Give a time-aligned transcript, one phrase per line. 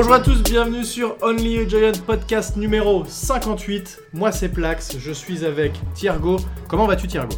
[0.00, 3.98] Bonjour à tous, bienvenue sur Only a Giant podcast numéro 58.
[4.12, 6.36] Moi c'est Plax, je suis avec Thiergo.
[6.68, 7.34] Comment vas-tu Thiergo?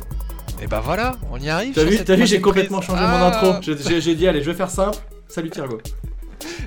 [0.62, 1.74] Et bah voilà, on y arrive.
[1.74, 3.28] T'as vu, vu, j'ai complètement changé mon Ah.
[3.28, 3.54] intro.
[3.62, 4.98] J'ai dit allez, je vais faire simple.
[5.26, 5.78] Salut Thiergo.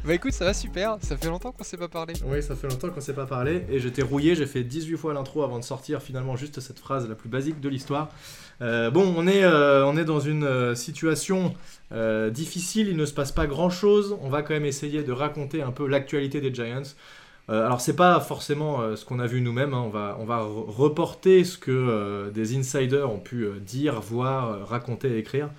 [0.06, 2.14] Bah écoute, ça va super, ça fait longtemps qu'on s'est pas parlé.
[2.26, 5.14] Oui, ça fait longtemps qu'on s'est pas parlé et j'étais rouillé, j'ai fait 18 fois
[5.14, 8.10] l'intro avant de sortir finalement juste cette phrase la plus basique de l'histoire.
[8.62, 11.54] Euh, bon, on est, euh, on est dans une euh, situation
[12.32, 14.18] difficile, il ne se passe pas grand chose.
[14.22, 16.82] On va quand même essayer de raconter un peu l'actualité des Giants.
[17.50, 19.84] Euh, alors, c'est pas forcément ce qu'on a vu nous-mêmes, hein.
[19.86, 25.18] on va, on va re- reporter ce que des insiders ont pu dire, voir, raconter
[25.18, 25.50] écrire.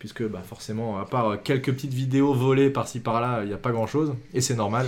[0.00, 3.58] Puisque bah, forcément, à part euh, quelques petites vidéos volées par-ci par-là, il n'y a
[3.58, 4.14] pas grand-chose.
[4.34, 4.86] Et c'est normal.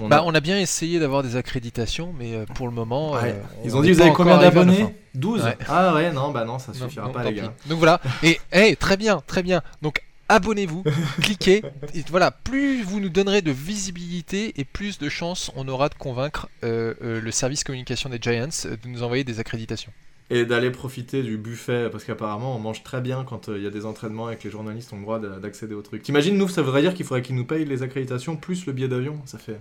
[0.00, 3.12] On a- Bah on a bien essayé d'avoir des accréditations, mais euh, pour le moment.
[3.12, 3.32] Ouais.
[3.32, 5.58] euh, Ils on ont dit vous avez combien d'abonnés 12 Ouais.
[5.68, 7.48] Ah ouais, non, bah non, ça suffira non, pas les gars.
[7.62, 7.68] pis.
[7.68, 9.60] Donc voilà, et hey, très bien, très bien.
[9.82, 10.84] Donc abonnez-vous,
[11.20, 11.62] cliquez.
[11.94, 15.94] Et voilà, plus vous nous donnerez de visibilité et plus de chances on aura de
[15.96, 19.92] convaincre euh, euh, le service communication des Giants de nous envoyer des accréditations.
[20.32, 23.66] Et d'aller profiter du buffet, parce qu'apparemment on mange très bien quand euh, il y
[23.66, 26.02] a des entraînements et que les journalistes ont le droit d'a- d'accéder au truc.
[26.02, 28.88] T'imagines, nous, ça voudrait dire qu'il faudrait qu'ils nous payent les accréditations plus le billet
[28.88, 29.20] d'avion?
[29.26, 29.60] Ça fait,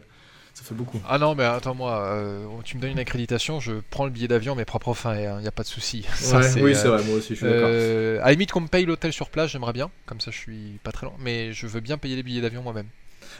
[0.53, 0.99] ça fait beaucoup.
[1.07, 4.53] Ah non, mais attends-moi, euh, tu me donnes une accréditation, je prends le billet d'avion
[4.53, 6.05] à mes propres fins, il n'y a pas de souci.
[6.33, 7.69] Ouais, oui, c'est vrai, moi aussi je suis d'accord.
[7.69, 10.37] Euh, à la limite qu'on me paye l'hôtel sur place, j'aimerais bien, comme ça je
[10.37, 12.87] suis pas très loin, mais je veux bien payer les billets d'avion moi-même.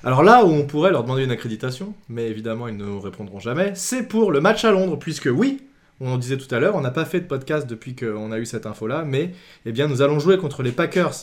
[0.03, 3.39] Alors là où on pourrait leur demander une accréditation, mais évidemment ils ne nous répondront
[3.39, 5.61] jamais, c'est pour le match à Londres, puisque oui,
[6.02, 8.38] on en disait tout à l'heure, on n'a pas fait de podcast depuis qu'on a
[8.39, 9.31] eu cette info-là, mais
[9.66, 11.13] eh bien nous allons jouer contre les Packers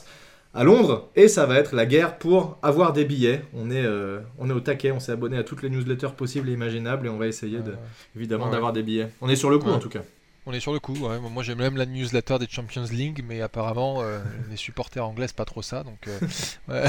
[0.55, 3.43] à Londres, et ça va être la guerre pour avoir des billets.
[3.55, 6.49] On est, euh, on est au taquet, on s'est abonné à toutes les newsletters possibles
[6.49, 7.77] et imaginables, et on va essayer de, Euh,
[8.17, 8.53] évidemment ouais.
[8.53, 9.09] d'avoir des billets.
[9.21, 9.75] On est sur le coup Ouais.
[9.75, 10.01] en tout cas.
[10.47, 11.19] on est sur le coup, ouais.
[11.31, 14.19] moi j'ai même la newsletter des Champions League, mais apparemment euh,
[14.51, 16.09] les supporters anglais c'est pas trop ça, donc...
[16.71, 16.89] euh.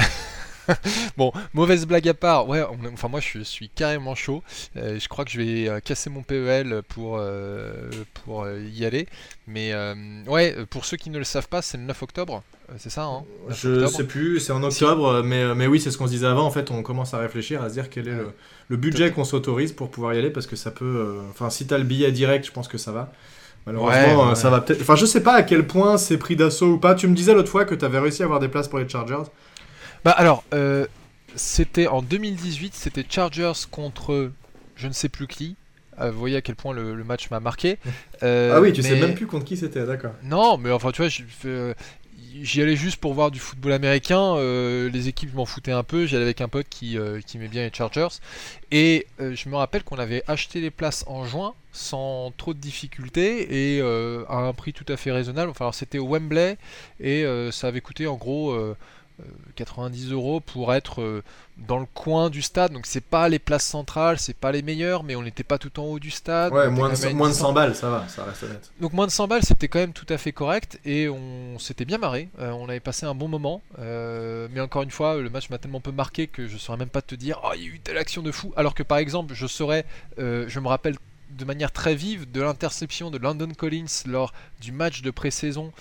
[1.16, 4.42] bon, mauvaise blague à part, ouais, on- enfin moi je suis carrément chaud,
[4.76, 7.90] Euh, je crois que je vais euh, casser mon PEL pour, euh,
[8.24, 9.06] pour y aller,
[9.46, 9.94] mais euh,
[10.26, 12.42] ouais, pour ceux qui ne le savent pas, c'est le 9 octobre,
[12.78, 13.90] c'est ça, hein 9 Je octobre.
[13.96, 16.44] sais plus, c'est en octobre, mais, mais oui, c'est ce qu'on se disait avant.
[16.46, 18.32] En fait, on commence à réfléchir, à se dire quel est le,
[18.68, 21.18] le budget qu'on s'autorise pour pouvoir y aller, parce que ça peut.
[21.30, 23.12] Enfin, si t'as le billet direct, je pense que ça va.
[23.66, 24.80] Malheureusement, Ouais, euh, ça va peut-être.
[24.82, 26.94] Enfin, je sais pas à quel point c'est pris d'assaut ou pas.
[26.94, 29.28] Tu me disais l'autre fois que t'avais réussi à avoir des places pour les Chargers.
[30.04, 30.86] Bah alors, euh,
[31.36, 34.32] c'était en 2018, c'était Chargers contre
[34.76, 35.56] je ne sais plus qui.
[36.00, 37.78] Euh, vous voyez à quel point le, le match m'a marqué.
[38.22, 40.12] Euh, ah oui, tu sais mais- même plus contre qui c'était, d'accord.
[40.22, 41.08] Non, mais enfin, tu vois,
[42.42, 44.36] j'y allais juste pour voir du football américain.
[44.36, 46.04] euh, les équipes je m'en foutaient un peu.
[46.04, 48.08] J'y allais avec un pote qui, euh, qui aimait bien les Chargers.
[48.70, 52.58] Et euh, je me rappelle qu'on avait acheté les places en juin sans trop de
[52.58, 53.80] difficultés et
[54.28, 55.50] à un prix tout à fait raisonnable.
[55.50, 56.58] Enfin, alors, c'était au Wembley
[57.00, 58.54] et ça avait coûté en gros
[59.56, 61.22] 90 euros pour être euh,
[61.58, 62.72] dans le coin du stade.
[62.72, 65.78] Donc c'est pas les places centrales, c'est pas les meilleures, mais on n'était pas tout
[65.80, 66.52] en haut du stade.
[66.52, 68.24] Ouais, moins de, quand même à une moins de distance- 100 balles, ça va, ça
[68.24, 68.70] reste honnête.
[68.80, 71.84] donc moins de 100 balles, c'était quand même tout à fait correct et on s'était
[71.84, 72.28] bien marré.
[72.40, 73.62] Euh, on avait passé un bon moment.
[73.78, 76.88] Euh, mais encore une fois, le match m'a tellement peu marqué que je saurais même
[76.88, 78.52] pas te dire oh il y a eu telle action de fou.
[78.56, 79.84] Alors que par exemple, je saurais,
[80.18, 80.96] euh, je me rappelle
[81.30, 85.72] de manière très vive de l'interception de London Collins lors du match de pré-saison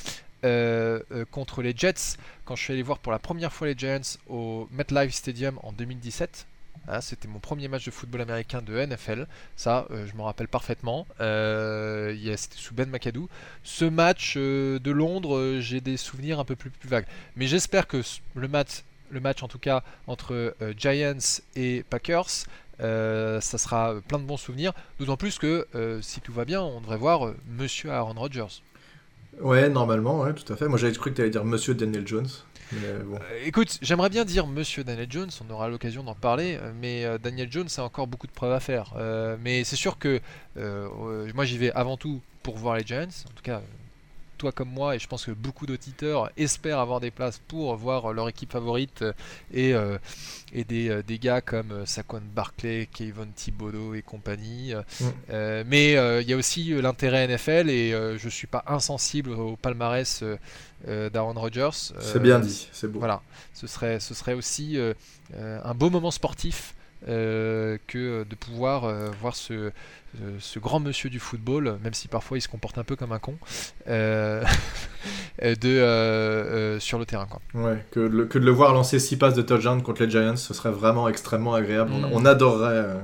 [0.44, 3.78] euh, euh, contre les Jets quand je suis allé voir pour la première fois les
[3.78, 6.48] Giants au MetLife Stadium en 2017.
[6.88, 9.28] Ah, C'était mon premier match de football américain de NFL.
[9.58, 11.06] Ça, euh, je m'en rappelle parfaitement.
[11.18, 13.30] C'était sous Ben McAdoo.
[13.64, 17.06] Ce match de Londres, j'ai des souvenirs un peu plus, vagues.
[17.36, 18.02] Mais j'espère que
[18.34, 22.46] le match, le match en tout cas entre Giants et Packers,
[22.80, 24.74] ça sera plein de bons souvenirs.
[25.00, 25.68] D'autant plus que
[26.02, 28.62] si tout va bien, on devrait voir euh, Monsieur Aaron Rodgers.
[29.40, 30.68] Ouais, normalement, ouais, tout à fait.
[30.68, 32.28] Moi j'avais cru que t'allais dire Monsieur Daniel Jones.
[32.72, 33.16] Bon.
[33.16, 37.04] Euh, écoute, j'aimerais bien dire Monsieur Daniel Jones, on aura l'occasion d'en parler, euh, mais
[37.04, 38.94] euh, Daniel Jones a encore beaucoup de preuves à faire.
[39.42, 40.22] Mais c'est sûr que
[40.56, 43.62] moi j'y vais avant tout pour voir les Giants, en tout cas
[44.40, 48.12] toi comme moi, et je pense que beaucoup d'auditeurs espèrent avoir des places pour voir
[48.14, 49.14] leur équipe favorite euh,
[49.54, 50.00] et, euh,
[50.54, 54.74] et des, euh, des gars comme euh, Saquon Barkley, Kayvon Thibodeau et compagnie.
[54.74, 55.06] euh, Mm.
[55.30, 58.64] euh, mais euh, il y a aussi euh, l'intérêt NFL et euh, je suis pas
[58.66, 60.38] insensible au palmarès euh,
[60.88, 61.70] euh, d'Aaron Rodgers.
[61.74, 63.00] C'est Euh, bien dit, c'est beau.
[63.00, 63.22] voilà,
[63.54, 64.94] ce serait, ce serait aussi euh,
[65.36, 66.74] euh, un beau moment sportif
[67.08, 69.72] euh, que de pouvoir euh, voir ce, euh,
[70.40, 73.20] ce grand monsieur du football, même si parfois il se comporte un peu comme un
[73.20, 73.36] con,
[73.88, 74.44] de, euh,
[75.46, 77.28] euh, sur le terrain.
[77.28, 77.42] Quoi.
[77.54, 80.10] Ouais, que, de le- que de le voir lancer 6 passes de touchdown contre les
[80.10, 81.92] Giants, ce serait vraiment extrêmement agréable.
[81.94, 82.10] On, Mm.
[82.12, 82.96] on adorerait euh,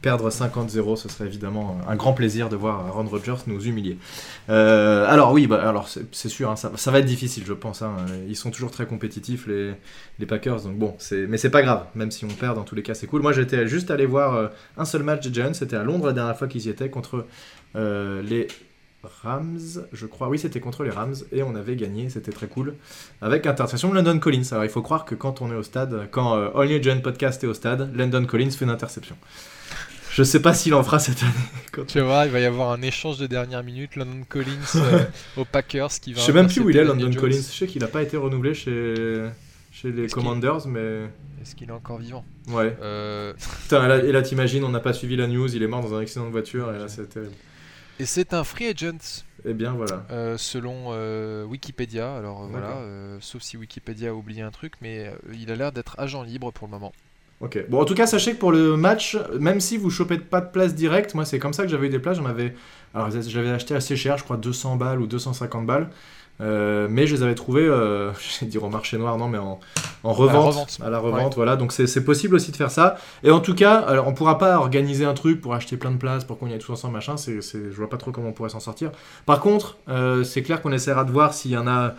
[0.00, 3.98] perdre 50-0, ce serait évidemment un grand plaisir de voir Aaron Rodgers nous humilier.
[4.48, 7.82] Euh, alors oui, bah, alors c'est sûr, hein, ça, va être difficile, je pense.
[7.82, 7.96] Hein.
[8.28, 10.96] Ils sont toujours très compétitifs les, Packers, donc bon,
[11.28, 11.86] mais c'est pas grave.
[11.94, 13.22] Même si on perd, dans tous les cas, c'est cool.
[13.22, 16.12] Moi, j'étais juste allé voir euh, un seul match des Giants, c'était à Londres la
[16.12, 17.26] dernière fois qu'ils y étaient contre
[17.76, 18.48] euh, les
[19.02, 19.58] Rams,
[19.92, 20.28] je crois.
[20.28, 22.74] Oui, c'était contre les Rams et on avait gagné, c'était très cool.
[23.22, 24.42] Avec interception de London Collins.
[24.50, 27.42] Alors il faut croire que quand on est au stade, quand euh, Only Giant Podcast
[27.44, 29.16] est au stade, London Collins fait une interception.
[30.18, 31.84] Je sais pas s'il en fera cette année.
[31.86, 35.04] Tu vois, il va y avoir un échange de dernière minute, London Collins euh,
[35.36, 36.20] aux Packers qui va.
[36.20, 37.36] Je sais même plus où il est, London Collins.
[37.36, 39.28] Je sais qu'il n'a pas été renouvelé chez,
[39.70, 41.04] chez les Commanders, mais.
[41.40, 42.24] Est-ce qu'il est encore vivant?
[42.48, 42.76] Ouais.
[42.82, 43.32] Euh...
[43.62, 46.00] Putain, et là, t'imagines, on n'a pas suivi la news, il est mort dans un
[46.00, 47.34] accident de voiture, et là c'est terrible.
[48.00, 49.22] Et c'est un free agent.
[49.44, 50.04] Eh bien voilà.
[50.10, 52.76] Euh, selon euh, Wikipédia, alors euh, voilà,
[53.20, 56.66] sauf si Wikipédia a oublié un truc, mais il a l'air d'être agent libre pour
[56.66, 56.92] le moment.
[57.40, 57.66] Ok.
[57.68, 60.50] Bon, en tout cas, sachez que pour le match, même si vous chopez pas de
[60.50, 62.16] place directe, moi c'est comme ça que j'avais eu des places.
[62.16, 62.54] J'en avais,
[62.94, 65.88] alors j'avais acheté assez cher, je crois 200 balles ou 250 balles.
[66.40, 69.38] Euh, mais je les avais trouvés, euh, je vais dire au marché noir, non, mais
[69.38, 69.58] en,
[70.04, 71.56] en revente, à la revente, voilà.
[71.56, 72.96] Donc c'est possible aussi de faire ça.
[73.22, 75.96] Et en tout cas, alors, on pourra pas organiser un truc pour acheter plein de
[75.96, 77.16] places, pour qu'on y aille tous ensemble, machin.
[77.16, 78.90] C'est, je vois pas trop comment on pourrait s'en sortir.
[79.26, 81.94] Par contre, euh, c'est clair qu'on essaiera de voir s'il y en a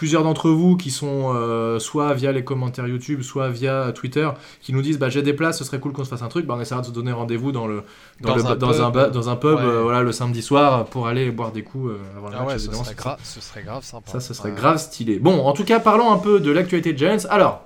[0.00, 4.30] plusieurs d'entre vous qui sont euh, soit via les commentaires YouTube, soit via Twitter,
[4.62, 6.46] qui nous disent bah, j'ai des places, ce serait cool qu'on se fasse un truc,
[6.46, 7.82] bah, on essaiera de se donner rendez-vous dans, le,
[8.22, 8.56] dans, un,
[8.90, 11.98] pub, dans un pub euh, voilà, le samedi soir pour aller boire des coups euh,
[12.16, 14.10] avant le ah ce, serait ce, serait grave sympa.
[14.10, 15.18] Ça, ce serait grave stylé.
[15.18, 17.28] Bon, en tout cas, parlons un peu de l'actualité de Giants.
[17.28, 17.60] Alors,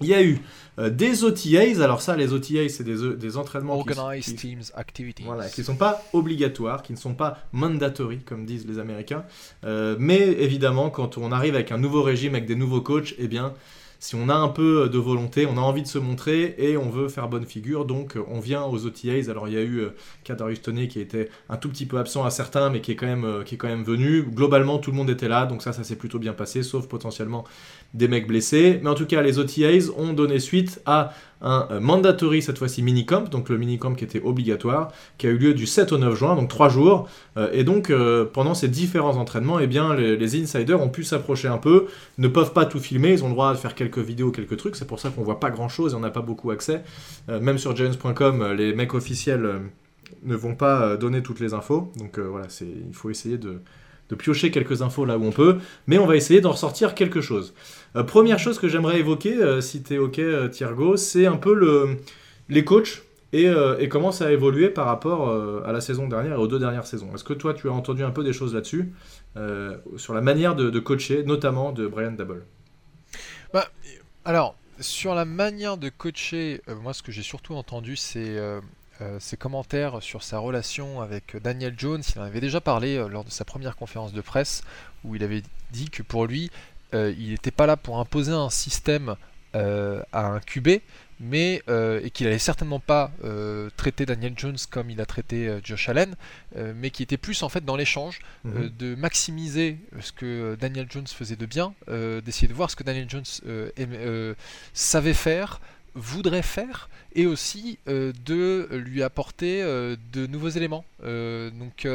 [0.00, 0.40] il y a eu
[0.78, 5.24] euh, des OTAs, alors ça, les OTAs, c'est des, des entraînements Organized Teams Activities.
[5.24, 9.24] Voilà, qui ne sont pas obligatoires, qui ne sont pas mandatory, comme disent les Américains.
[9.64, 13.28] Euh, mais évidemment, quand on arrive avec un nouveau régime, avec des nouveaux coachs, eh
[13.28, 13.54] bien,
[13.98, 16.90] si on a un peu de volonté, on a envie de se montrer et on
[16.90, 19.30] veut faire bonne figure, donc on vient aux OTAs.
[19.30, 19.88] Alors il y a eu
[20.24, 23.42] Kadarius Toney qui était un tout petit peu absent à certains, mais qui est même,
[23.44, 24.22] qui est quand même venu.
[24.22, 27.44] Globalement, tout le monde était là, donc ça, ça s'est plutôt bien passé, sauf potentiellement
[27.94, 28.80] des mecs blessés.
[28.82, 32.82] Mais en tout cas, les OTAs ont donné suite à un euh, mandatory, cette fois-ci
[32.82, 36.14] minicamp, donc le minicamp qui était obligatoire, qui a eu lieu du 7 au 9
[36.14, 37.08] juin, donc 3 jours.
[37.36, 41.48] Euh, et donc, euh, pendant ces différents entraînements, eh bien, les, insiders ont pu s'approcher
[41.48, 41.86] un peu,
[42.18, 44.76] ne peuvent pas tout filmer, ils ont le droit de faire quelques vidéos, quelques trucs,
[44.76, 46.82] c'est pour ça qu'on voit pas grand-chose et on n'a pas beaucoup accès.
[47.28, 49.60] même sur Jones.com, les mecs officiels
[50.24, 53.60] ne vont pas donner toutes les infos, donc voilà, il faut essayer de
[54.08, 57.20] de piocher quelques infos là où on peut, mais on va essayer d'en ressortir quelque
[57.20, 57.54] chose.
[57.96, 61.36] Euh, première chose que j'aimerais évoquer, euh, si tu es ok euh, Thiergo, c'est un
[61.36, 61.96] peu le,
[62.48, 63.50] les coachs et,
[63.90, 65.28] comment ça a évolué par rapport
[65.66, 67.10] à la saison dernière et aux deux dernières saisons.
[67.14, 68.94] Est-ce que toi tu as entendu un peu des choses là-dessus,
[69.98, 72.46] sur la manière de, coacher, notamment de Brian Dabble
[73.52, 73.66] bah,
[74.24, 78.38] Alors, sur la manière de coacher, moi ce que j'ai surtout entendu c'est
[79.02, 82.02] euh, ses commentaires sur sa relation avec Daniel Jones.
[82.14, 84.62] Il en avait déjà parlé euh, lors de sa première conférence de presse
[85.04, 86.50] où il avait dit que pour lui,
[86.94, 89.16] euh, il n'était pas là pour imposer un système
[90.12, 90.68] à un QB,
[91.18, 93.10] mais et qu'il allait certainement pas
[93.78, 96.14] traiter Daniel Jones comme il a traité Josh Allen,
[96.74, 98.68] mais qui était plus en fait dans l'échange mhm.
[98.78, 103.08] de maximiser ce que Daniel Jones faisait de bien, d'essayer de voir ce que Daniel
[103.08, 103.24] Jones
[104.74, 105.58] savait faire,
[105.96, 110.84] voudrait faire et aussi euh, de lui apporter euh, de nouveaux éléments.
[111.02, 111.88] Euh, donc,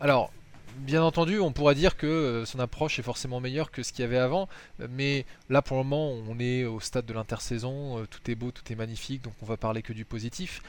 [0.00, 0.32] alors,
[0.78, 4.06] bien entendu, on pourra dire que son approche est forcément meilleure que ce qu'il y
[4.06, 4.48] avait avant,
[4.90, 8.72] mais là pour le moment, on est au stade de l'intersaison, tout est beau, tout
[8.72, 10.62] est magnifique, donc on va parler que du positif.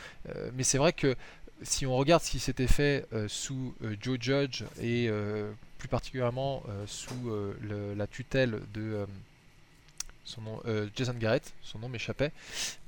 [0.55, 1.15] mais c'est vrai que
[1.61, 5.11] si on regarde ce qui s'était fait sous Joe Judge et
[5.77, 7.31] plus particulièrement sous
[7.95, 9.05] la tutelle de
[10.29, 12.31] son nom, euh, Jason Garrett, son nom m'échappait,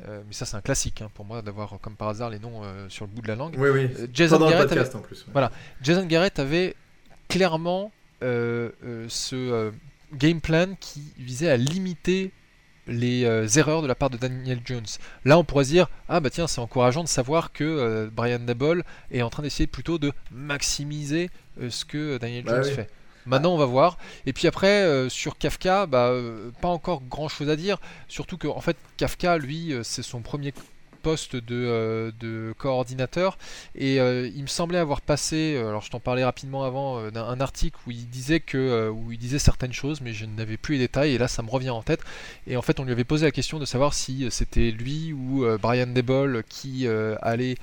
[0.05, 2.63] euh, mais ça c'est un classique hein, pour moi d'avoir comme par hasard les noms
[2.63, 3.55] euh, sur le bout de la langue.
[3.57, 3.89] Oui, oui.
[4.13, 5.25] Jason Garrett avait, en plus.
[5.31, 6.75] Voilà, Jason Garrett avait
[7.27, 9.71] clairement ce
[10.13, 12.31] game plan qui visait à limiter
[12.87, 13.23] les
[13.57, 14.85] erreurs de la part de Daniel Jones.
[15.25, 18.83] Là, on pourrait se dire ah bah tiens, c'est encourageant de savoir que Brian Dabble
[19.09, 21.31] est en train d'essayer plutôt de maximiser
[21.69, 22.89] ce que Daniel bah Jones fait.
[23.25, 23.97] Maintenant, on va voir.
[24.25, 27.77] Et puis après, euh, sur Kafka, bah, euh, pas encore grand chose à dire.
[28.07, 30.53] Surtout que, en fait, Kafka, lui, euh, c'est son premier
[31.03, 33.37] poste de, de coordinateur.
[33.73, 37.91] Et il me semblait avoir passé, alors je t'en parlais rapidement avant, d'un article où
[37.91, 41.15] il disait que, où il disait certaines choses, mais je n'avais plus les détails.
[41.15, 42.01] Et là, ça me revient en tête.
[42.45, 45.43] Et en fait, on lui avait posé la question de savoir si c'était lui ou
[45.59, 47.55] Brian Debol qui allait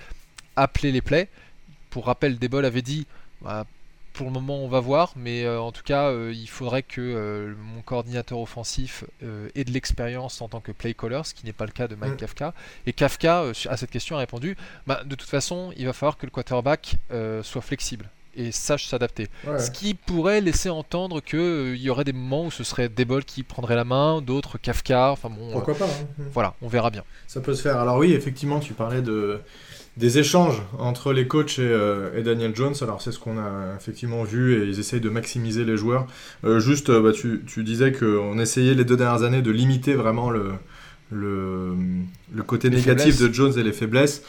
[0.57, 1.29] appeler les plays.
[1.91, 3.07] Pour rappel, Debol avait dit.
[3.41, 3.67] Bah,
[4.19, 7.01] pour le moment, on va voir, mais euh, en tout cas, euh, il faudrait que
[7.01, 9.05] euh, mon coordinateur offensif
[9.55, 11.95] ait de l'expérience en tant que play caller, ce qui n'est pas le cas de
[11.95, 12.17] Mike mm.
[12.17, 12.53] Kafka.
[12.87, 14.57] Et Kafka, à cette question, a répondu
[14.89, 16.97] bah, de toute façon, il va falloir que le quarterback
[17.45, 19.29] soit flexible et sache s'adapter.
[19.59, 23.45] Ce qui pourrait laisser entendre qu'il y aurait des moments où ce serait Debol qui
[23.45, 25.13] prendrait la main, d'autres Kafka.
[25.13, 26.25] Enfin bon, Pourquoi pas hein.
[26.33, 27.05] Voilà, on verra bien.
[27.29, 27.79] Ça peut se faire.
[27.79, 29.41] Alors oui, effectivement, tu parlais de
[29.99, 32.75] des échanges entre les coachs euh, et, Daniel Jones.
[32.83, 36.07] Alors c'est ce qu'on a effectivement vu et ils essayent de maximiser les joueurs.
[36.45, 39.95] Euh, juste, euh, bah, tu, tu, disais qu'on essayait les deux dernières années de limiter
[39.95, 40.53] vraiment le,
[41.11, 41.75] le,
[42.33, 44.23] le côté négatif de Jones et les faiblesses.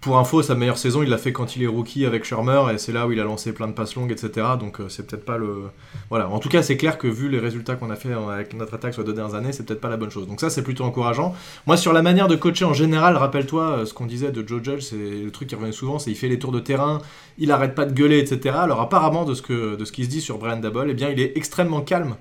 [0.00, 2.78] Pour info, sa meilleure saison, il l'a fait quand il est rookie avec Shermer, et
[2.78, 4.46] c'est là où il a lancé plein de passes longues, etc.
[4.58, 5.68] Donc euh, c'est peut-être pas le.
[6.10, 6.28] Voilà.
[6.28, 8.92] En tout cas, c'est clair que vu les résultats qu'on a fait avec notre attaque
[8.92, 10.26] sur les deux dernières années, c'est peut-être pas la bonne chose.
[10.26, 11.32] Donc ça, c'est plutôt encourageant.
[11.68, 14.62] Moi, sur la manière de coacher en général, rappelle-toi euh, ce qu'on disait de Joe
[14.64, 17.00] Judge, c'est le truc qui revient souvent, c'est il fait les tours de terrain,
[17.38, 18.56] il arrête pas de gueuler, etc.
[18.58, 21.08] Alors apparemment, de ce que de ce qui se dit sur Brian Dabble, eh bien,
[21.10, 22.16] il est extrêmement calme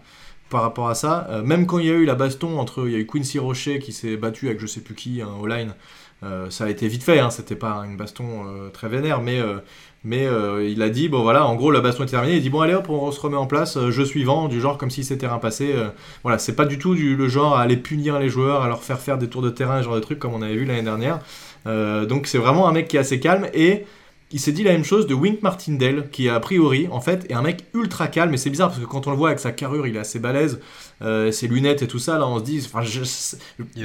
[0.50, 1.28] par rapport à ça.
[1.30, 3.40] Euh, même quand il y a eu la baston entre, il y a eu Quincy
[3.40, 5.74] Rocher qui s'est battu avec je sais plus qui, un line
[6.24, 9.40] euh, ça a été vite fait, hein, c'était pas une baston euh, très vénère, mais,
[10.04, 10.28] mais
[10.68, 12.74] il a dit, bon voilà, en gros la baston est terminée, il dit bon allez
[12.74, 15.76] hop, on se remet en place, jeu suivant, du genre comme si c'était rien passé.
[16.24, 18.84] voilà, c'est pas du tout du, le genre à aller punir les joueurs, à leur
[18.84, 20.82] faire faire des tours de terrain, ce genre de trucs comme on avait vu l'année
[20.82, 21.20] dernière.
[21.66, 23.86] donc c'est vraiment un mec qui est assez calme et
[24.32, 27.34] il s'est dit la même chose de Wink Martindale, qui a priori, en fait, est
[27.34, 28.34] un mec ultra calme.
[28.34, 30.20] Et c'est bizarre parce que quand on le voit avec sa carrure, il est assez
[30.20, 30.60] balèze,
[31.02, 32.62] euh, ses lunettes et tout ça, là, on se dit.
[32.66, 32.82] Enfin,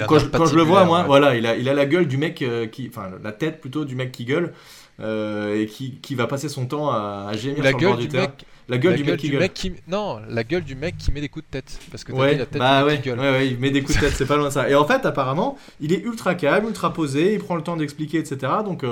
[0.08, 2.66] quand, je, le vois, moi, voilà, il a, il a la gueule du mec euh,
[2.66, 2.88] qui.
[2.88, 4.52] Enfin, la tête plutôt du mec qui gueule.
[5.00, 7.94] Euh, et qui, qui, va passer son temps à, à gémir la sur gueule le
[7.94, 8.32] bord du, terrain.
[8.68, 9.49] La gueule, du, mec, qui gueule.
[9.49, 9.72] Qui...
[9.88, 11.80] Non, la gueule du mec qui met des coups de tête.
[11.90, 13.18] Parce que ouais, la tête bah ouais, qui gueule.
[13.18, 14.68] ouais, ouais, il met des coups de tête, c'est pas loin de ça.
[14.68, 18.18] Et en fait, apparemment, il est ultra calme, ultra posé, il prend le temps d'expliquer,
[18.18, 18.52] etc.
[18.64, 18.84] Donc.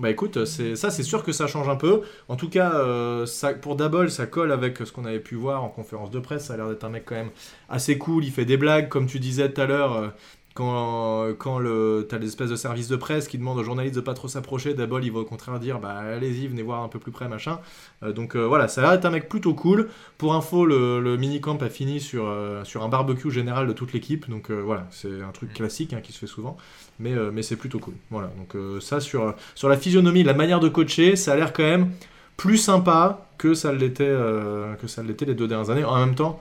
[0.00, 2.00] Bah écoute, ça c'est sûr que ça change un peu.
[2.28, 3.26] En tout cas, euh,
[3.60, 6.46] pour Dabol, ça colle avec ce qu'on avait pu voir en conférence de presse.
[6.46, 7.30] Ça a l'air d'être un mec quand même
[7.68, 8.24] assez cool.
[8.24, 9.92] Il fait des blagues, comme tu disais tout à l'heure.
[9.94, 10.08] Euh,
[10.54, 14.00] quand, quand le, t'as des espèces de services de presse qui demandent aux journalistes de
[14.00, 16.98] pas trop s'approcher, Dabol il va au contraire dire bah allez-y, venez voir un peu
[16.98, 17.60] plus près, machin.
[18.02, 19.88] Euh, donc voilà, ça a l'air un mec plutôt cool.
[20.18, 22.32] Pour info, le, le mini-camp a fini sur,
[22.64, 24.28] sur un barbecue général de toute l'équipe.
[24.28, 26.56] Donc voilà, c'est un truc classique hein, qui se fait souvent
[27.00, 27.94] mais, euh, mais c'est plutôt cool.
[28.10, 31.52] Voilà, donc euh, ça sur, sur la physionomie, la manière de coacher, ça a l'air
[31.52, 31.90] quand même
[32.36, 35.84] plus sympa que ça l'était euh, que ça l'était les deux dernières années.
[35.84, 36.38] En même temps,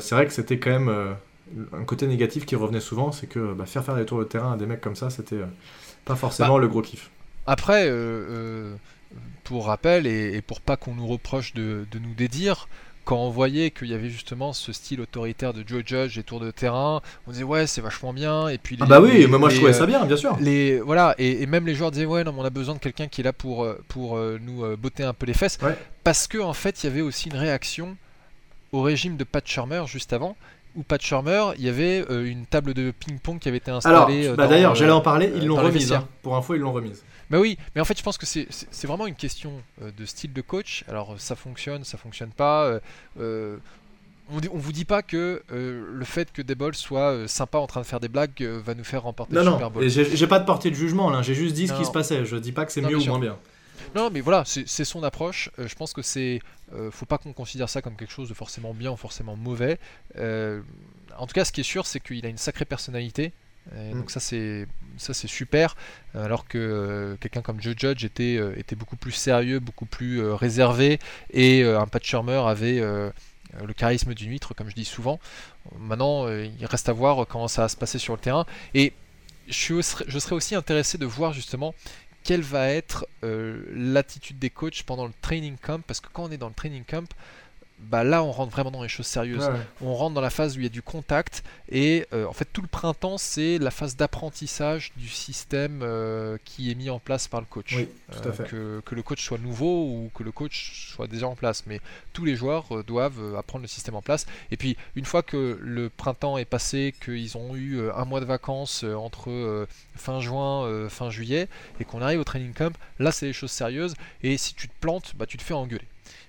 [0.00, 0.92] c'est vrai que c'était quand même
[1.72, 4.52] un côté négatif qui revenait souvent, c'est que bah, faire faire des tours de terrain
[4.52, 5.40] à des mecs comme ça, c'était
[6.04, 7.10] pas forcément bah, le gros kiff.
[7.46, 7.90] Après,
[9.44, 12.68] pour rappel et, pour pas qu'on nous reproche de, de nous dédire,
[13.08, 16.40] quand on voyait qu'il y avait justement ce style autoritaire de Joe Judge et tour
[16.40, 19.48] de terrain, on disait ouais c'est vachement bien et puis ah bah oui mais moi
[19.48, 20.36] je trouvais ça bien bien sûr.
[20.40, 23.08] les voilà et, même les joueurs disaient ouais non mais on a besoin de quelqu'un
[23.08, 25.58] qui est là pour euh, pour euh, nous euh, botter un peu les fesses.
[26.04, 27.96] Parce que en fait il y avait aussi une réaction
[28.72, 30.36] au régime de Pat Shermer juste avant
[30.76, 34.26] où Pat Shermer, il y avait une table de ping-pong qui avait été installée.
[34.26, 35.92] Alors, bah d'ailleurs, j'allais en parler, ils l'ont remise.
[35.92, 36.06] Hein.
[36.22, 37.02] Pour info, ils l'ont remise.
[37.30, 40.32] Bah oui, mais en fait, je pense que c'est vraiment une question euh, de style
[40.32, 40.84] de coach.
[40.88, 42.64] Alors, ça fonctionne, ça fonctionne pas.
[42.64, 42.80] Euh,
[43.20, 43.56] euh,
[44.32, 47.86] on, on vous dit pas que le fait que Debol soit sympa en train de
[47.86, 49.88] faire des blagues va nous faire remporter le Super Bowl.
[49.88, 52.24] J'ai pas de portée de jugement là, j'ai juste dit ce qui se passait.
[52.24, 53.36] Je dis pas que c'est mieux ou moins bien.
[53.94, 55.50] Non, mais voilà, c'est son approche.
[55.58, 56.40] je pense que c'est.
[56.90, 59.78] faut pas qu'on considère ça comme quelque chose de forcément bien ou forcément mauvais.
[60.16, 63.32] en tout cas, ce qui est sûr, c'est qu'il a une sacrée personnalité.
[63.74, 63.98] Mm.
[63.98, 64.66] Donc ça c'est
[64.96, 65.76] ça c'est super.
[66.14, 70.20] Alors que euh, quelqu'un comme Joe Judge était euh, était beaucoup plus sérieux, beaucoup plus
[70.20, 70.98] euh, réservé,
[71.32, 75.18] et un Pat Shermer avait le charisme d'une huître, comme je dis souvent.
[75.78, 78.46] Maintenant, il reste à voir comment ça va se passer sur le terrain.
[78.74, 78.92] Et
[79.48, 81.74] je, je serais aussi intéressé de voir justement
[82.28, 86.36] quelle va être l'attitude des coachs pendant le training camp, parce que quand on est
[86.36, 87.08] dans le training camp,
[87.80, 89.50] bah là on rentre vraiment dans les choses sérieuses.
[89.80, 92.48] On rentre dans la phase où il y a du contact et euh, en fait
[92.52, 97.28] tout le printemps c'est la phase d'apprentissage du système euh, qui est mis en place
[97.28, 97.76] par le coach.
[97.76, 101.80] Euh, que, le coach soit nouveau ou que le coach soit déjà en place, mais
[102.12, 104.26] tous les joueurs doivent apprendre le système en place.
[104.50, 108.24] Et puis une fois que le printemps est passé, qu'ils ont eu un mois de
[108.24, 111.48] vacances entre fin juin, fin juillet
[111.80, 114.74] et qu'on arrive au training camp, là c'est les choses sérieuses et si tu te
[114.80, 115.86] plantes, bah tu te fais engueuler.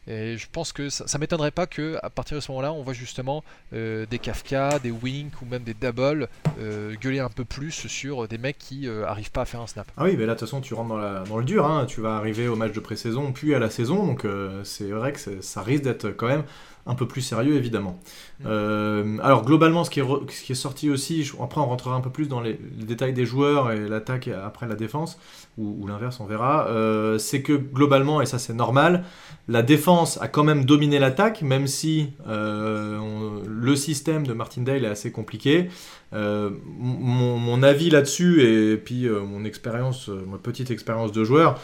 [0.07, 2.83] Et je pense que ça, ne m'étonnerait pas que à partir de ce moment-là, on
[2.83, 6.27] voit justement euh, des Kafka, des Wink ou même des Double
[6.59, 9.67] euh, gueuler un peu plus sur des mecs qui euh, arrivent pas à faire un
[9.67, 9.91] snap.
[9.97, 11.85] Ah oui, mais là de toute façon tu rentres dans, dans le dur, hein.
[11.85, 14.25] tu vas arriver au match de pré-saison puis à la saison, donc
[14.63, 16.43] c'est vrai que ça risque d'être quand même
[16.85, 17.99] un peu plus sérieux évidemment.
[18.39, 18.43] Mm.
[18.47, 22.41] Euh, alors globalement ce qui, est sorti aussi, après on rentrera un peu plus dans
[22.41, 25.19] les, détails des joueurs et l'attaque après la défense,
[25.57, 29.03] ou, l'inverse on verra, euh, c'est que globalement, et ça c'est normal,
[29.47, 35.11] la, défense a quand même dominé l'attaque, même si le système de Martindale est assez
[35.11, 35.69] compliqué.
[36.11, 41.59] Mon, avis là-dessus et puis mon expérience, ma petite expérience de joueur,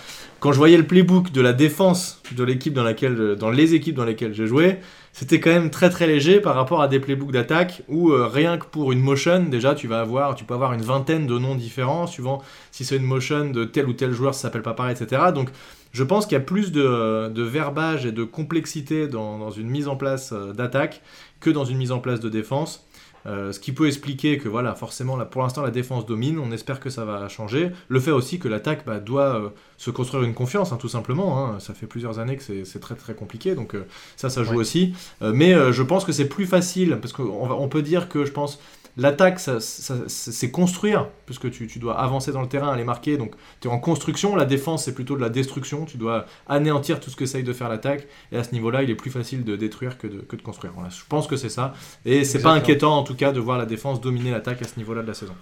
[0.45, 4.35] quand je voyais le playbook de la défense de l'équipe dans les équipes dans lesquelles
[4.35, 4.77] j'ai joué,
[5.11, 8.59] c'était quand même très très léger par rapport à des playbooks d'attaque où euh, rien
[8.59, 11.55] que pour une motion, déjà tu vas avoir, tu peux avoir une vingtaine de noms
[11.55, 14.95] différents suivant si c'est une motion de tel ou tel joueur, ça s'appelle pas pareil,
[14.95, 15.31] etc.
[15.33, 15.49] Donc
[15.93, 19.87] je pense qu'il y a plus de, verbage et de complexité dans, dans une mise
[19.87, 21.01] en place euh, d'attaque
[21.39, 22.85] que dans une mise en place de défense.
[23.27, 26.39] Euh, ce qui peut expliquer que voilà, forcément, là, pour l'instant, la défense domine.
[26.39, 27.71] On espère que ça va changer.
[27.87, 31.39] Le fait aussi que l'attaque bah, doit euh, se construire une confiance, hein, tout simplement.
[31.39, 31.59] Hein.
[31.59, 34.93] Ça fait plusieurs années que c'est très très compliqué, donc euh, ça, ça joue aussi.
[35.21, 38.59] mais je pense que c'est plus facile parce qu'on on peut dire que je pense
[38.97, 43.17] L'attaque, c'est construire, puisque tu, dois avancer dans le terrain, aller marquer.
[43.17, 44.35] Donc, tu es en construction.
[44.35, 45.85] La défense, c'est plutôt de la destruction.
[45.85, 48.07] Tu dois anéantir tout ce que essaye de faire l'attaque.
[48.31, 50.73] Et à ce niveau-là, il est plus facile de détruire que de, que de construire.
[50.73, 51.73] Voilà, je pense que c'est ça.
[52.05, 54.77] Et c'est pas inquiétant, en tout cas, de voir la défense dominer l'attaque à ce
[54.77, 55.35] niveau-là de la saison.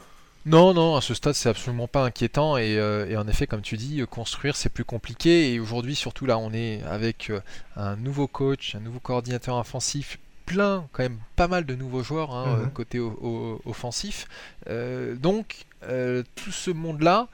[0.46, 2.58] Non, non, à ce stade, c'est absolument pas inquiétant.
[2.58, 5.54] Et, euh, en effet, comme tu dis, euh, construire, c'est plus compliqué.
[5.54, 7.40] Et aujourd'hui, surtout là, on est avec euh,
[7.78, 12.34] un nouveau coach, un nouveau coordinateur offensif plein, quand même pas mal de nouveaux joueurs
[12.34, 12.72] hein, mhm.
[12.72, 14.28] côté offensif.
[14.68, 17.28] Euh, donc euh, tout ce monde-là,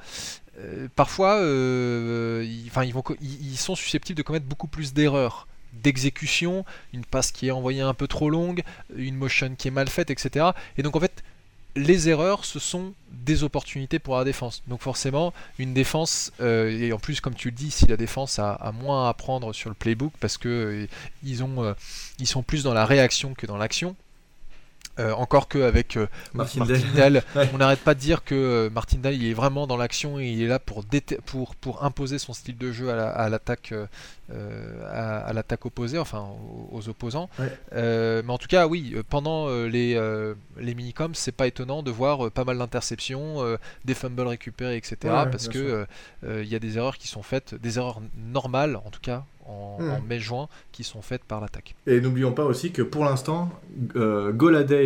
[0.60, 7.06] euh, parfois, ils, ils, vont, ils, sont susceptibles de commettre beaucoup plus d'erreurs d'exécution, une
[7.06, 8.64] passe qui est envoyée un peu trop longue,
[8.96, 10.48] une motion qui est mal faite, etc.
[10.78, 11.24] Et donc en fait,
[11.80, 14.64] les erreurs, ce sont des opportunités pour la défense.
[14.68, 18.40] Donc forcément, une défense, euh, et en plus comme tu le dis, si la défense
[18.40, 20.88] a, moins à apprendre sur le playbook, parce que euh,
[21.26, 21.74] euh,
[22.26, 23.96] sont plus dans la réaction que dans l'action,
[25.00, 29.34] euh, encore qu'avec euh, Martindale, on n'arrête pas de dire que euh, Martindale il est
[29.34, 30.84] vraiment dans l'action et il est là pour,
[31.26, 33.74] pour, pour imposer son style de jeu à l'attaque
[34.32, 36.28] à, l'attaque opposée, enfin
[36.72, 37.30] aux, opposants.
[37.72, 40.00] mais en tout cas, oui, pendant les,
[40.58, 44.98] les minicoms, c'est pas étonnant de voir pas mal d'interceptions, des fumbles récupérés, etc.
[45.32, 45.88] parce que
[46.24, 49.78] il y a des erreurs qui sont faites, des erreurs normales en tout cas en,
[49.80, 50.08] hmm.
[50.08, 51.76] mai-juin qui sont faites par l'attaque.
[51.88, 53.50] Et n'oublions pas aussi que pour l'instant,
[53.96, 54.32] euh,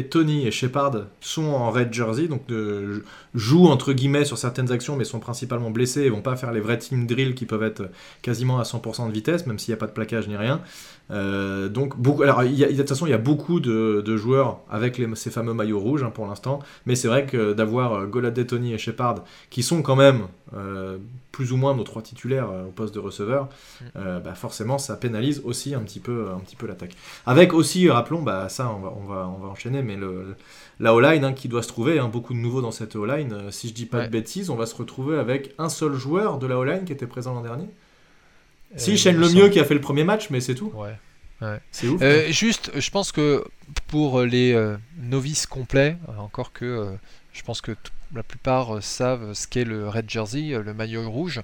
[0.09, 3.03] Tony et Shepard sont en red jersey, donc de,
[3.35, 6.61] jouent entre guillemets sur certaines actions, mais sont principalement blessés et vont pas faire les
[6.61, 7.89] vrais team drills qui peuvent être
[8.21, 10.61] quasiment à 100% de vitesse, même s'il n'y a pas de plaquage ni rien.
[11.11, 14.17] Euh, donc, beaucoup, alors, il y a, de toute façon, il y a beaucoup de,
[14.17, 17.93] joueurs avec les, ces fameux maillots rouges hein, pour l'instant, mais c'est vrai que d'avoir
[17.93, 20.97] euh, Goladay, Tony et Shepard, qui sont quand même euh,
[21.33, 23.49] plus ou moins nos trois titulaires au poste de receveur,
[23.81, 24.19] mm.
[24.23, 26.95] bah forcément, ça pénalise aussi un petit peu, un petit peu l'attaque.
[27.25, 30.35] Avec aussi, rappelons, bah ça, on va, on va, on va enchaîner, mais le,
[30.79, 33.51] la O-line hein, qui doit se trouver, hein, beaucoup de nouveaux dans cette O-line.
[33.51, 36.47] si je dis pas de bêtises, on va se retrouver avec un seul joueur de
[36.47, 37.67] la O-line qui était présent l'an dernier.
[38.75, 40.71] Si, Shane Lemieux qui a fait le premier match, mais c'est tout.
[40.75, 40.97] Ouais.
[41.71, 42.01] C'est ouf.
[42.01, 43.43] Euh, juste, je pense que
[43.87, 46.95] pour les euh, novices complets, euh, encore que
[47.33, 47.75] je pense que
[48.13, 51.41] la plupart savent ce qu'est le red jersey, le maillot rouge.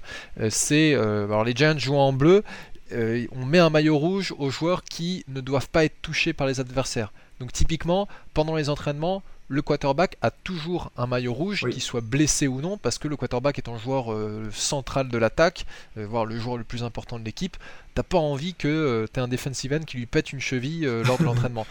[0.50, 2.44] c'est alors les Giants jouent en bleu.
[2.92, 6.60] on met un maillot rouge aux joueurs qui ne doivent pas être touchés par les
[6.60, 7.12] adversaires.
[7.40, 12.46] Donc typiquement, pendant les entraînements, le quarterback a toujours un maillot rouge, qu'il soit blessé
[12.46, 15.66] ou non, parce que le quarterback est un joueur euh, central de l'attaque,
[15.98, 17.56] euh, voire le joueur le plus important de l'équipe.
[17.96, 20.88] T'as pas envie que euh, tu aies un defensive end qui lui pète une cheville
[21.04, 21.66] lors de l'entraînement.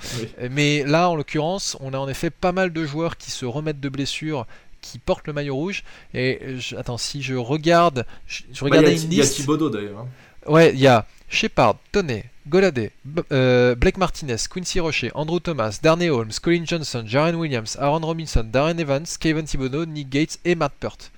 [0.51, 3.79] Mais là, en l'occurrence, on a en effet pas mal de joueurs qui se remettent
[3.79, 4.45] de blessures
[4.81, 5.85] qui portent le maillot rouge.
[6.13, 9.07] Et attends, si je regarde, je, regarde une liste.
[9.09, 9.99] Il y a Thibodeau d'ailleurs.
[9.99, 10.07] Hein.
[10.51, 12.91] Ouais, il y a Shepard, Toney, Goladé,
[13.31, 18.43] euh, Blake Martinez, Quincy Rocher, Andrew Thomas, Darnay Holmes, Colin Johnson, Jaren Williams, Aaron Robinson,
[18.43, 21.11] Darren Evans, Kevin Thibodeau, Nick Gates et Matt Peart.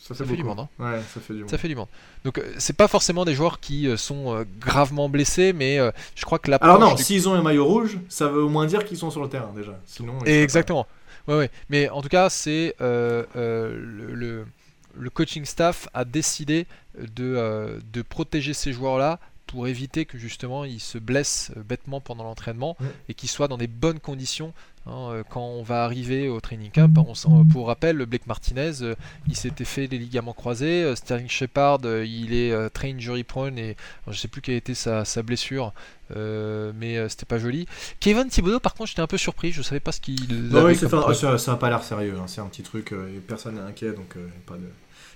[0.00, 0.60] ça, fait, du monde.
[0.60, 0.68] Hein.
[0.78, 1.50] Ouais, ça fait du monde.
[1.50, 1.88] Ça fait du monde.
[2.24, 5.78] Donc euh, c'est pas forcément des joueurs qui euh, sont gravement blessés, mais
[6.14, 6.56] je crois que la.
[6.56, 9.22] Alors non, s'ils ont un maillot rouge, ça veut au moins dire qu'ils sont sur
[9.22, 9.78] le terrain déjà.
[9.86, 10.18] Sinon.
[10.24, 10.86] exactement.
[11.28, 11.50] Ouais, ouais.
[11.68, 13.26] Mais en tout cas, c'est le,
[14.94, 16.66] le, coaching staff a décidé
[16.98, 19.20] de, de protéger ces joueurs-là
[19.52, 22.74] pour éviter que justement ils se blessent euh, bêtement pendant l'entraînement
[23.10, 24.54] et qu'ils soient dans des bonnes conditions
[24.86, 26.90] hein, euh, quand on va arriver au training camp.
[27.26, 28.94] On, pour rappel, Blake Martinez, euh,
[29.28, 30.96] il s'était fait les ligaments croisés.
[30.96, 33.76] Sterling Shepard, il est très injury prone et
[34.08, 35.74] je sais plus quelle était sa, blessure.
[36.16, 37.66] mais c'était pas joli.
[38.00, 39.52] Kevin Thibodeau, par contre, j'étais un peu surpris.
[39.52, 40.48] Je savais pas ce qu'il.
[40.50, 42.16] Non, oui, ça, ça, a pas l'air sérieux.
[42.18, 42.26] Hein.
[42.26, 42.94] C'est un petit truc.
[43.28, 44.66] personne n'est inquiet, donc pas de.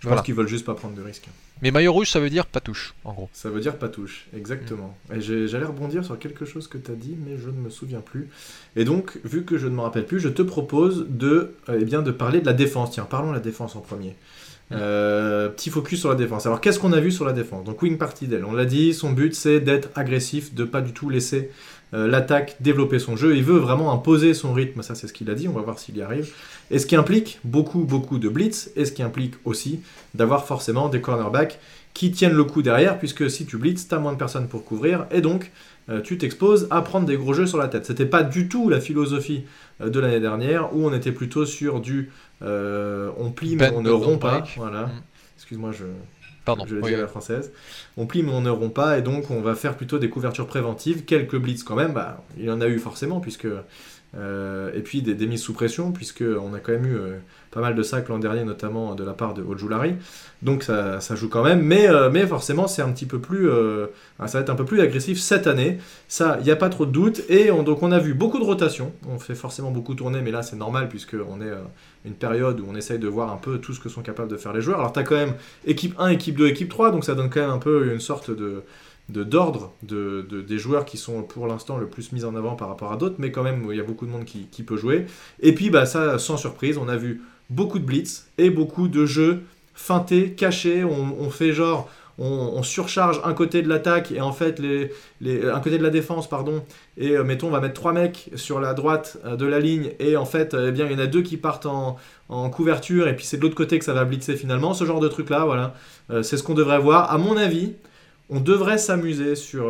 [0.00, 1.28] Je pense qu'ils veulent juste pas prendre de risques.
[1.62, 3.30] Mais maillot rouge, ça veut dire pas touche, en gros.
[3.32, 4.96] Ça veut dire pas touche, exactement.
[5.08, 5.14] Mm.
[5.14, 8.00] Et j'allais rebondir sur quelque chose que tu as dit, mais je ne me souviens
[8.00, 8.28] plus.
[8.76, 12.02] Et donc, vu que je ne me rappelle plus, je te propose de, eh bien,
[12.02, 12.90] de parler de la défense.
[12.90, 14.16] Tiens, parlons de la défense en premier.
[14.72, 16.44] Euh, petit focus sur la défense.
[16.46, 17.64] Alors qu'est-ce qu'on a vu sur la défense?
[17.64, 21.08] Donc Wing Partidel, on l'a dit, son but c'est d'être agressif, de pas du tout
[21.08, 21.50] laisser
[21.94, 23.36] euh, l'attaque développer son jeu.
[23.36, 25.78] Il veut vraiment imposer son rythme, ça c'est ce qu'il a dit, on va voir
[25.78, 26.32] s'il y arrive.
[26.70, 29.80] Et ce qui implique beaucoup, beaucoup de blitz, et ce qui implique aussi
[30.14, 31.58] d'avoir forcément des cornerbacks
[31.94, 35.06] qui tiennent le coup derrière, puisque si tu blitz, t'as moins de personnes pour couvrir,
[35.12, 35.52] et donc
[35.88, 37.86] euh, tu t'exposes à prendre des gros jeux sur la tête.
[37.86, 39.44] C'était pas du tout la philosophie
[39.80, 42.10] euh, de l'année dernière, où on était plutôt sur du
[42.42, 44.44] on plie mais on ne rompt pas.
[44.56, 44.86] Voilà.
[44.86, 45.02] Mm.
[45.36, 45.84] Excuse-moi, je,
[46.46, 47.52] Pardon, je le dis à la française.
[47.96, 50.46] On plie mais on ne rompt pas et donc on va faire plutôt des couvertures
[50.46, 51.04] préventives.
[51.04, 53.48] Quelques blitz quand même, bah, il y en a eu forcément puisque
[54.16, 57.18] euh, et puis des, mises sous pression puisque on a quand même eu euh,
[57.50, 59.96] pas mal de sacs l'an dernier notamment de la part de Ojulari.
[60.42, 63.50] Donc ça, joue quand même, mais, euh, mais forcément c'est un petit peu plus,
[64.18, 65.78] ça va être un peu plus agressif cette année.
[66.08, 68.44] Ça, il n'y a pas trop de doute et donc on a vu beaucoup de
[68.44, 68.92] rotation.
[69.08, 71.52] On fait forcément beaucoup tourner, mais là c'est normal puisque on est
[72.04, 74.36] une période où on essaye de voir un peu tout ce que sont capables de
[74.36, 74.78] faire les joueurs.
[74.78, 75.34] Alors tu as quand même
[75.66, 78.30] équipe 1, équipe 2, équipe 3, donc ça donne quand même un peu une sorte
[78.30, 78.62] de
[79.08, 82.92] d'ordre de, des joueurs qui sont pour l'instant le plus mis en avant par rapport
[82.92, 85.06] à d'autres, mais quand même il y a beaucoup de monde qui, peut jouer.
[85.40, 89.06] Et puis bah ça, sans surprise, on a vu beaucoup de blitz et beaucoup de
[89.06, 89.42] jeux
[89.74, 90.84] feintés, cachés.
[90.84, 91.88] on fait genre
[92.18, 94.90] on, surcharge un côté de l'attaque et en fait les,
[95.48, 96.64] un côté de la défense pardon
[96.96, 99.90] et euh, mettons on va mettre trois mecs sur la droite euh, de la ligne
[99.98, 101.96] et en fait eh bien il y en a deux qui partent en,
[102.50, 105.08] couverture et puis c'est de l'autre côté que ça va blitzer finalement ce genre de
[105.08, 105.74] truc là voilà
[106.10, 107.74] euh, c'est ce qu'on devrait voir à mon avis
[108.28, 109.66] on devrait s'amuser sur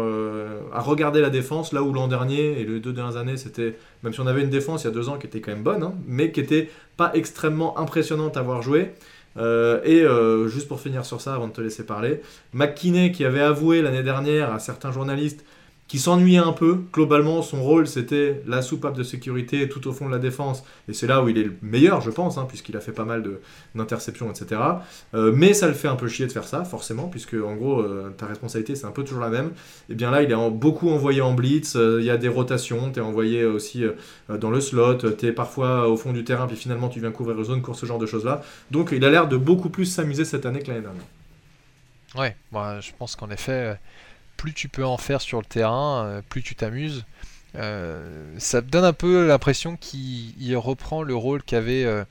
[0.73, 4.15] à regarder la défense là où l'an dernier et les deux dernières années c'était même
[4.15, 5.83] si on avait une défense il y a deux ans qui était quand même bonne
[5.83, 8.93] hein, mais qui était pas extrêmement impressionnante à voir jouer.
[9.39, 12.23] Euh, et euh, juste pour finir sur ça, avant de te laisser parler,
[12.55, 15.45] McKinney qui avait avoué l'année dernière à certains journalistes
[15.89, 16.81] qui s'ennuyait un peu.
[16.93, 20.65] Globalement, son rôle, c'était la soupape de sécurité tout au fond de la défense.
[20.89, 23.05] Et c'est là où il est le meilleur, je pense, hein, puisqu'il a fait pas
[23.05, 23.25] mal
[23.75, 24.61] d'interceptions, etc.
[25.15, 27.81] Euh, mais ça le fait un peu chier de faire ça, forcément, puisque en gros,
[27.81, 29.53] euh, ta responsabilité, c'est un peu toujours la même.
[29.89, 32.91] Et bien là, il est beaucoup envoyé en blitz, euh, il y a des rotations,
[32.91, 33.85] tu es envoyé aussi
[34.29, 37.39] dans le slot, tu es parfois au fond du terrain, puis finalement, tu viens couvrir
[37.39, 38.43] une zone course, ce genre de choses-là.
[38.71, 41.03] Donc, il a l'air de beaucoup plus s'amuser cette année que l'année dernière.
[42.17, 42.35] Ouais,
[42.81, 43.79] je pense qu'en effet
[44.37, 47.05] plus tu peux en faire sur le terrain, euh, plus tu t'amuses.
[47.55, 52.05] Euh, ça donne un peu l'impression qu'il reprend le rôle qu'avait euh,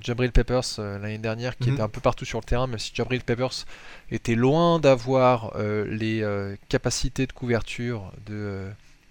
[0.00, 1.74] Jabril Peppers l'année dernière, qui mhm.
[1.74, 3.66] était un peu partout sur le terrain, même si Jabril Peppers
[4.10, 6.24] était loin d'avoir les
[6.68, 8.66] capacités de couverture de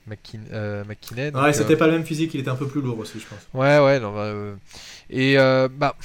[0.08, 1.32] McKinnon.
[1.44, 3.40] ouais, c'était pas le même physique, il était un peu plus lourd aussi, je pense.
[3.54, 4.00] Ouais, ouais.
[4.00, 4.34] bah,
[5.10, 5.96] et bah,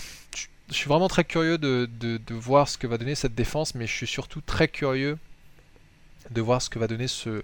[0.70, 3.86] je suis vraiment très curieux de, de, voir ce que va donner cette défense, mais
[3.86, 5.18] je suis surtout très curieux
[6.30, 7.42] de voir ce que va donner ce,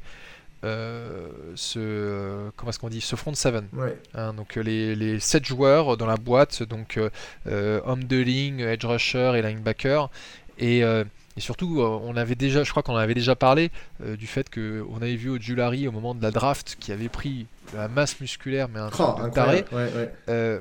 [0.64, 3.68] euh, ce comment est-ce qu'on dit ce front seven.
[4.14, 6.98] Hein, donc euh, les, les 7 joueurs dans la boîte donc
[7.46, 10.10] euh, homme de ligne edge rusher et linebacker.
[10.58, 14.86] Et, et surtout on avait déjà je crois qu'on avait déjà parlé du fait que
[14.90, 18.20] on avait vu au Julari au moment de la draft qui avait pris la masse
[18.20, 19.64] musculaire mais un oh, truc taré.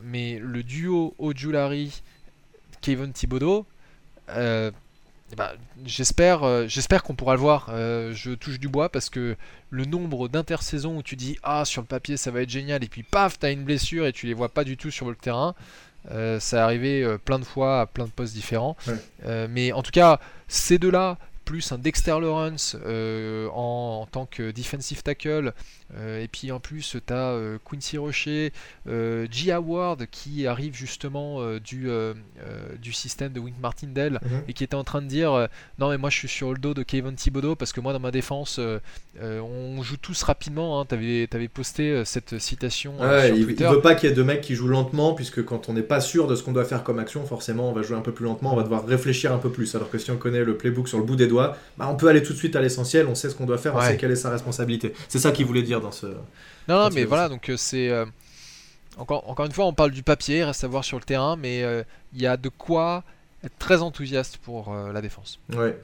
[0.03, 2.01] Mais le duo au Julari
[2.81, 3.67] Kevin Thibodeau
[5.33, 5.49] eh ben,
[5.83, 7.65] j'espère, euh, j'espère qu'on pourra le voir.
[7.69, 9.35] Euh, je touche du bois parce que
[9.71, 12.87] le nombre d'intersaisons où tu dis ah sur le papier ça va être génial et
[12.87, 15.55] puis paf t'as une blessure et tu les vois pas du tout sur le terrain.
[16.11, 18.77] Euh, ça est arrivé plein de fois à plein de postes différents.
[19.49, 25.01] mais en tout cas ces deux là plus un Dexter Lawrence en, tant que defensive
[25.01, 25.51] tackle
[25.97, 28.51] et puis en plus, tu as euh, Quincy Rocher,
[28.87, 29.51] euh, G.
[29.51, 31.87] Howard qui arrive justement du,
[32.81, 34.43] du système de Wink Martindale mhm.
[34.47, 35.47] et qui était en train de dire
[35.79, 37.99] Non, mais moi je suis sur le dos de Kevin Thibodeau parce que moi dans
[37.99, 38.59] ma défense,
[39.21, 40.85] on joue tous rapidement.
[40.85, 43.65] Tu avais, avais, posté cette citation sur il, Twitter.
[43.69, 45.81] Il veut pas qu'il y ait deux mecs qui jouent lentement puisque quand on n'est
[45.81, 48.11] pas sûr de ce qu'on doit faire comme action, forcément on va jouer un peu
[48.11, 49.75] plus lentement, on va devoir réfléchir un peu plus.
[49.75, 52.07] Alors que si on connaît le playbook sur le bout des doigts, bah, on peut
[52.07, 54.11] aller tout de suite à l'essentiel, on sait ce qu'on doit faire, on sait quelle
[54.11, 54.93] est sa responsabilité.
[55.07, 56.07] C'est ça qu'il voulait dire dans ce.
[56.67, 57.89] Non, non, mais voilà, donc euh, c'est.
[57.89, 58.05] Euh,
[58.97, 61.63] encore, encore une fois, on parle du papier, reste à voir sur le terrain, mais
[61.63, 63.03] euh, il y a de quoi
[63.43, 65.37] être très enthousiaste pour la défense.
[65.53, 65.77] Ouais.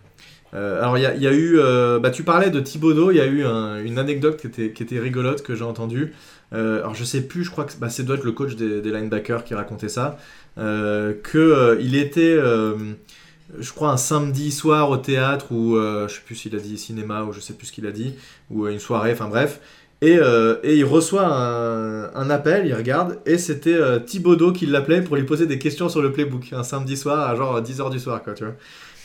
[0.53, 1.59] alors il y, a eu,
[1.99, 3.43] bah, tu parlais de Thibodeau, il y a eu
[3.85, 6.13] une anecdote qui était, qui était rigolote que j'ai entendue.
[6.53, 9.43] alors je sais plus, je crois que bah, c'est doit être le coach des, linebackers
[9.43, 10.17] qui racontait ça,
[10.55, 16.55] que il était, je crois un samedi soir au théâtre ou je sais plus s'il
[16.55, 18.15] a dit cinéma ou je sais plus ce qu'il a dit
[18.49, 19.59] ou une soirée, enfin bref,
[20.03, 25.15] euh, et, il reçoit un, appel, il regarde, et c'était euh, Thibaudot qui l'appelait pour
[25.15, 28.23] lui poser des questions sur le playbook, un samedi soir à genre 10h du soir,
[28.23, 28.53] quoi, tu vois.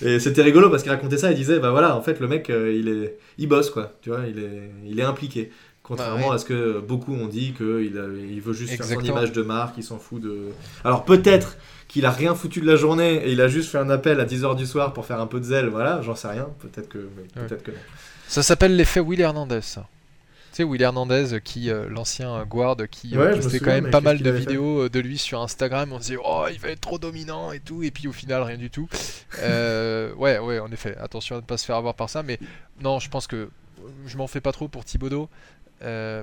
[0.03, 2.51] Et c'était rigolo parce qu'il racontait ça, il disait, bah voilà, en fait, le mec,
[2.51, 5.51] euh, il, est, il bosse, quoi, tu vois, il est, il est impliqué.
[5.83, 6.35] Contrairement Bah ouais.
[6.37, 7.93] à ce que beaucoup ont dit qu'il
[8.31, 10.35] il veut juste faire son image de marque, il s'en fout de.
[10.83, 13.91] Alors peut-être qu'il a rien foutu de la journée et il a juste fait un
[13.91, 16.49] appel à 10h du soir pour faire un peu de zèle, voilà, j'en sais rien,
[16.61, 17.47] peut-être que, mais Ouais.
[17.47, 17.77] peut-être que non.
[18.29, 19.61] Ça s'appelle l'effet Will Hernandez.
[19.61, 19.87] ça.
[20.55, 23.91] Tu sais, Will Hernandez, qui, euh, l'ancien euh, guard, qui euh, Ouais, postait quand même
[23.91, 25.93] pas mal de vidéos euh, de lui sur Instagram.
[25.93, 27.83] On se dit, oh, il va être trop dominant et tout.
[27.83, 28.89] Et puis au final, rien du tout.
[29.41, 30.97] Euh, ouais, ouais, en effet.
[30.99, 32.23] Attention à ne pas se faire avoir par ça.
[32.23, 32.39] Mais
[32.81, 33.51] non, je pense que
[34.07, 35.29] je m'en fais pas trop pour Thibodeau.
[35.83, 36.23] Euh,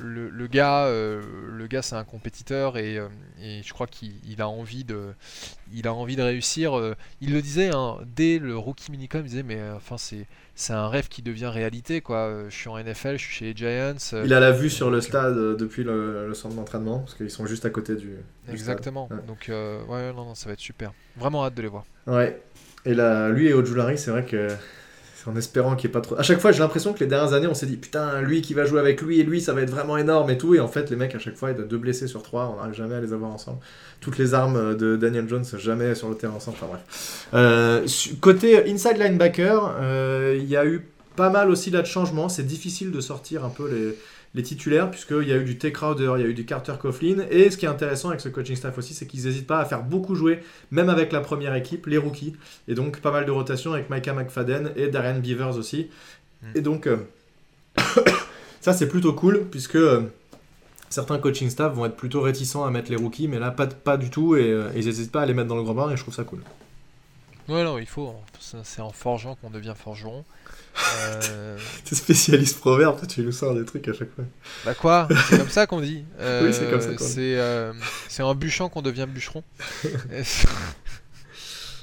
[0.00, 3.08] le, le gars, euh, le gars, c'est un compétiteur et, euh,
[3.42, 5.12] et je crois qu'il il a envie de,
[5.72, 6.76] il a envie de réussir.
[6.78, 10.72] euh, il le disait hein, dès le rookie minicom, il disait mais enfin c'est, c'est
[10.72, 12.44] un rêve qui devient réalité quoi.
[12.48, 13.96] Je suis en NFL, je suis chez les Giants.
[14.24, 17.46] Il a la vue sur le stade depuis le, le centre d'entraînement, parce qu'ils sont
[17.46, 18.16] juste à côté du.
[18.46, 19.06] du exactement.
[19.06, 19.18] stade.
[19.18, 19.26] Ouais.
[19.26, 20.92] Donc ouais, non, non, ça va être super.
[21.16, 21.84] Vraiment hâte de les voir.
[22.06, 22.40] Ouais.
[22.84, 24.48] Et là, lui et Ojulari, c'est vrai que
[25.30, 26.18] en espérant qu'il n'y ait pas trop.
[26.18, 28.54] À chaque fois, j'ai l'impression que les dernières années, on s'est dit putain, lui qui
[28.54, 30.54] va jouer avec lui et lui, ça va être vraiment énorme et tout.
[30.54, 32.56] Et en fait, les mecs, à chaque fois, ils ont deux blessés sur trois, on
[32.56, 33.58] n'arrive jamais à les avoir ensemble.
[34.00, 36.56] Toutes les armes de Daniel Jones, jamais sur le terrain ensemble.
[36.60, 37.28] Enfin bref.
[37.34, 37.86] Euh,
[38.20, 42.28] côté inside linebacker, euh, il y a eu pas mal aussi là de changements.
[42.28, 43.96] C'est difficile de sortir un peu les,
[44.34, 45.72] les titulaires, puisqu'il y a eu du T.
[45.72, 47.26] Crowder, il y a eu du Carter Coughlin.
[47.30, 49.64] Et ce qui est intéressant avec ce coaching staff aussi, c'est qu'ils n'hésitent pas à
[49.64, 52.34] faire beaucoup jouer, même avec la première équipe, les rookies.
[52.66, 55.90] Et donc pas mal de rotation avec Micah McFadden et Darian Beavers aussi.
[56.42, 56.46] Mm.
[56.54, 56.96] Et donc euh,
[58.60, 60.02] ça c'est plutôt cool puisque euh,
[60.88, 63.98] certains coaching staff vont être plutôt réticents à mettre les rookies, mais là pas, pas
[63.98, 65.96] du tout et euh, ils n'hésitent pas à les mettre dans le grand bain et
[65.96, 66.40] je trouve ça cool.
[67.48, 68.14] Ouais, non, il faut.
[68.38, 70.24] Ça, C'est en forgeant qu'on devient forgeron.
[70.98, 74.24] Euh, T'es spécialiste proverbe, toi, tu nous sors des trucs à chaque fois.
[74.64, 75.08] bah quoi?
[75.28, 76.04] C'est comme ça qu'on dit.
[76.20, 77.10] Euh, Oui, c'est comme ça qu'on dit.
[77.12, 77.72] C'est euh,
[78.08, 79.42] c'est en bûchant qu'on devient bûcheron.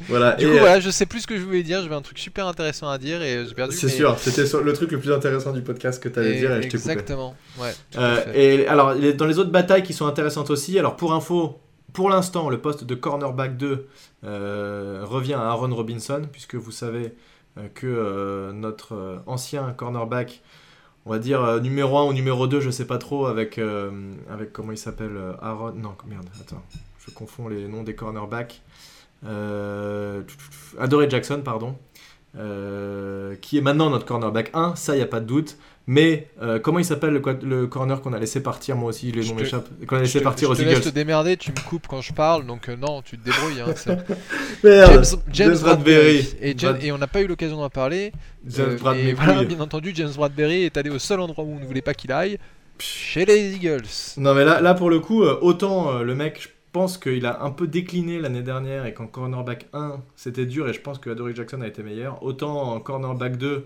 [0.07, 0.33] Voilà.
[0.37, 1.81] Du et, coup, euh, voilà, je sais plus ce que je voulais dire.
[1.81, 3.75] J'avais un truc super intéressant à dire et j'ai perdu.
[3.75, 6.39] c'est mais- sûr, c'était le truc le plus intéressant du podcast que tu allais Et-
[6.39, 6.91] dire et je t'ai coupé.
[6.91, 7.35] Exactement.
[7.59, 7.73] Ouais.
[7.97, 11.59] Euh, et alors, dans les autres batailles qui sont intéressantes aussi, alors pour info,
[11.91, 13.87] pour l'instant, le poste de cornerback 2
[14.23, 17.09] euh, revient à Aaron Robinson, puisque vous savez euh,
[17.73, 20.41] que euh, notre euh, ancien cornerback,
[21.05, 24.13] on va dire euh, numéro 1 ou numéro 2, je sais pas trop, avec, euh,
[24.29, 25.73] avec comment il s'appelle euh, Aaron.
[25.73, 26.63] Non, merde, attends,
[27.05, 28.61] je confonds les noms des cornerbacks.
[29.25, 30.23] Euh,
[30.79, 31.75] Adoré Jackson, pardon.
[32.37, 35.57] euh, qui est maintenant notre cornerback 1, ça y a pas de doute.
[35.91, 39.11] Mais euh, comment il s'appelle le, co- le corner qu'on a laissé partir Moi aussi,
[39.11, 39.85] les Je noms te- m'échappent.
[39.87, 40.89] Qu'on a Je laissé te- partir je aux te laisse Eagles.
[40.91, 43.61] te démerder, tu me coupes quand je parle, donc euh, non, tu te débrouilles.
[43.61, 43.73] hein,
[44.63, 46.29] Merde, James, James Bradbury.
[46.41, 48.11] Et, James- Brad- et on n'a pas eu l'occasion d'en parler.
[48.47, 51.59] James Euh, et voilà, bien entendu, James Bradbury est allé au seul endroit où on
[51.59, 52.37] ne voulait pas qu'il aille,
[52.77, 53.81] chez les Eagles.
[54.17, 57.41] Non mais là, là pour le coup, euh, autant le mec, je pense qu'il a
[57.43, 61.09] un peu décliné l'année dernière et qu'en cornerback 1 c'était dur et je pense que
[61.09, 62.21] Adoree Jackson a été meilleur.
[62.21, 63.65] Autant en cornerback 2,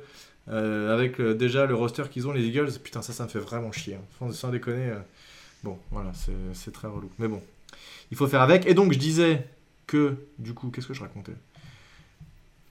[0.49, 3.39] euh, avec euh, déjà le roster qu'ils ont les Eagles, putain ça ça me fait
[3.39, 3.95] vraiment chier.
[4.21, 4.31] hein.
[4.31, 4.99] Sans, déconner, euh,
[5.63, 7.09] bon voilà c'est- c'est très relou.
[7.19, 7.41] Mais bon,
[8.11, 8.65] il faut faire avec.
[8.65, 9.47] Et donc je disais
[9.87, 11.33] que, du coup, qu'est-ce que je racontais?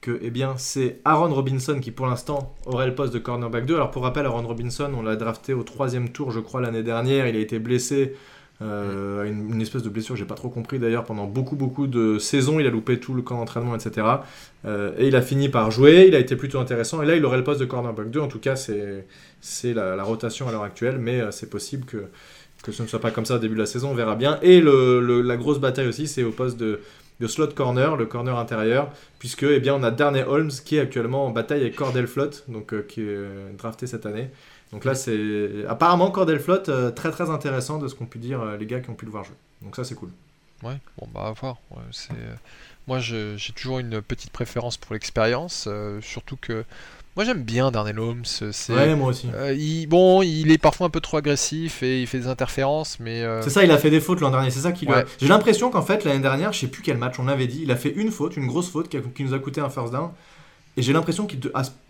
[0.01, 3.77] Que eh bien c'est Aaron Robinson qui pour l'instant aurait le poste de cornerback 2.
[3.77, 7.29] Alors pour rappel, Aaron Robinson, on l'a drafté au troisième tour, je crois, l'année dernière.
[7.29, 8.17] Il a été blessé,
[8.63, 12.61] euh, une, espèce de blessure, j'ai pas trop compris d'ailleurs, pendant beaucoup beaucoup de saisons.
[12.61, 14.07] Il a loupé tout le camp d'entraînement, etc.
[14.65, 16.05] Euh, et il a fini par jouer.
[16.09, 17.03] Il a été plutôt intéressant.
[17.03, 18.21] Et là, il aurait le poste de cornerback 2.
[18.21, 22.05] En tout cas, c'est la, la rotation à l'heure actuelle, mais euh, c'est possible que
[22.63, 24.39] que ce ne soit pas comme ça au début de la saison, on verra bien.
[24.41, 26.79] Et le, la grosse bataille aussi, c'est au poste de,
[27.19, 30.81] de slot corner, le corner intérieur, puisque eh bien, on a Darnay Holmes qui est
[30.81, 33.27] actuellement en bataille avec Cordell Flott, donc, qui est
[33.59, 34.31] drafté cette année.
[34.73, 35.19] Donc là, c'est
[35.69, 38.81] apparemment Cordell Flott, euh, très très intéressant de ce qu'ont pu dire euh, les gars
[38.81, 39.37] qui ont pu le voir jouer.
[39.61, 40.09] Donc ça, c'est cool.
[40.63, 41.57] Ouais, bon bah à voir.
[41.73, 42.13] Ouais, c'est...
[42.13, 42.35] euh,
[42.87, 46.65] Moi je- j'ai toujours une petite préférence pour l'expérience, euh, surtout que
[47.17, 48.25] moi j'aime bien Darnell Holmes.
[48.25, 48.73] C'est...
[48.73, 49.29] Ouais, moi aussi.
[49.57, 49.87] Il...
[49.89, 53.51] Bon, il est parfois un peu trop agressif et il fait des interférences, mais C'est
[53.51, 54.51] ça, il a fait des fautes l'an dernier.
[54.51, 55.05] C'est ça qui lui a- Ouais.
[55.21, 57.71] J'ai l'impression qu'en fait, l'année dernière, je sais plus quel match on avait dit, il
[57.73, 59.93] a fait une faute, une grosse faute qui, a- qui nous a coûté un first
[59.93, 60.11] down.
[60.77, 61.37] Et j'ai l'impression qu'à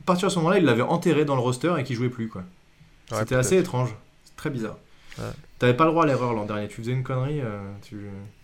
[0.07, 2.29] partir de ce moment-là, il l'avait enterré dans le roster et qu'il jouait plus.
[2.29, 2.43] quoi.
[3.13, 3.91] Ouais, C'était assez étravage.
[4.25, 4.77] C'est très bizarre.
[5.19, 5.25] Ouais.
[5.59, 6.69] T'avais pas le droit à l'erreur l'an dernier.
[6.69, 7.97] Tu faisais une connerie, euh, tu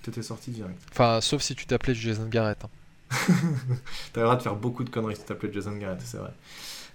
[0.02, 0.78] t'étais sorti direct.
[0.92, 2.58] Enfin, sauf si tu t'appelais Jason Garrett.
[2.64, 2.68] hein.
[4.12, 6.30] T'avais le droit de faire beaucoup de conneries si tu t'appelais Jason Garrett, c'est vrai.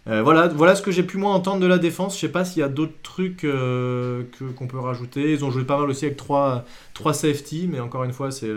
[0.07, 2.15] Euh, voilà, voilà ce que j'ai pu moi entendre de la défense.
[2.15, 5.31] Je sais pas s'il y a d'autres trucs euh, que qu'on peut rajouter.
[5.31, 8.47] Ils ont joué pas mal aussi avec trois, trois safety, mais encore une fois, c'est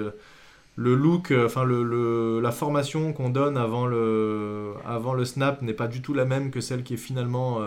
[0.77, 5.73] le, look, enfin le, le- la formation qu'on donne avant le, avant le snap n'est
[5.73, 7.61] pas du tout la même que celle qui est finalement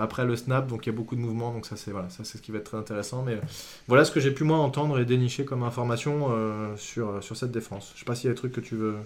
[0.00, 0.66] après le snap.
[0.66, 1.52] Donc il y a beaucoup de mouvements.
[1.52, 3.22] Donc ça c'est voilà, ça c'est ce qui va être très intéressant.
[3.22, 3.40] Mais euh,
[3.88, 7.52] voilà ce que j'ai pu moi entendre et dénicher comme information euh, sur sur cette
[7.52, 7.92] défense.
[7.94, 8.96] Je sais pas s'il y a des trucs que tu veux.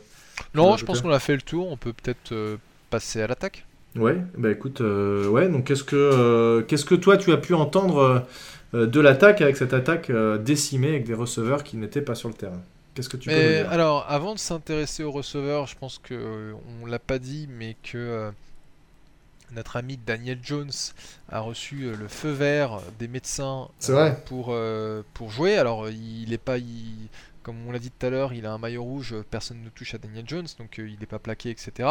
[0.54, 1.70] Non, veux je pense qu'on a fait le tour.
[1.70, 2.56] On peut peut-être euh,
[2.90, 3.66] passer à l'attaque.
[3.96, 7.54] Ouais, bah écoute, euh, ouais, donc qu'est-ce que, euh, qu'est-ce que toi tu as pu
[7.54, 8.26] entendre
[8.74, 10.10] euh, de l'attaque avec cette attaque
[10.42, 12.60] décimée avec des receveurs qui n'étaient pas sur le terrain?
[12.94, 13.70] Qu'est-ce que tu peux nous dire?
[13.70, 17.76] alors, avant de s'intéresser aux receveurs, je pense que euh, on l'a pas dit, mais
[17.82, 18.30] que euh,
[19.54, 20.70] notre ami Daniel Jones
[21.30, 24.22] a reçu euh, le feu vert des médecins euh, vrai.
[24.26, 25.56] pour, euh, pour jouer.
[25.56, 27.08] Alors, il est pas, il-
[27.42, 29.94] comme on l'a dit tout à l'heure, il a un maillot rouge, personne ne touche
[29.94, 31.88] à Daniel Jones, donc il n'est pas plaqué, etc.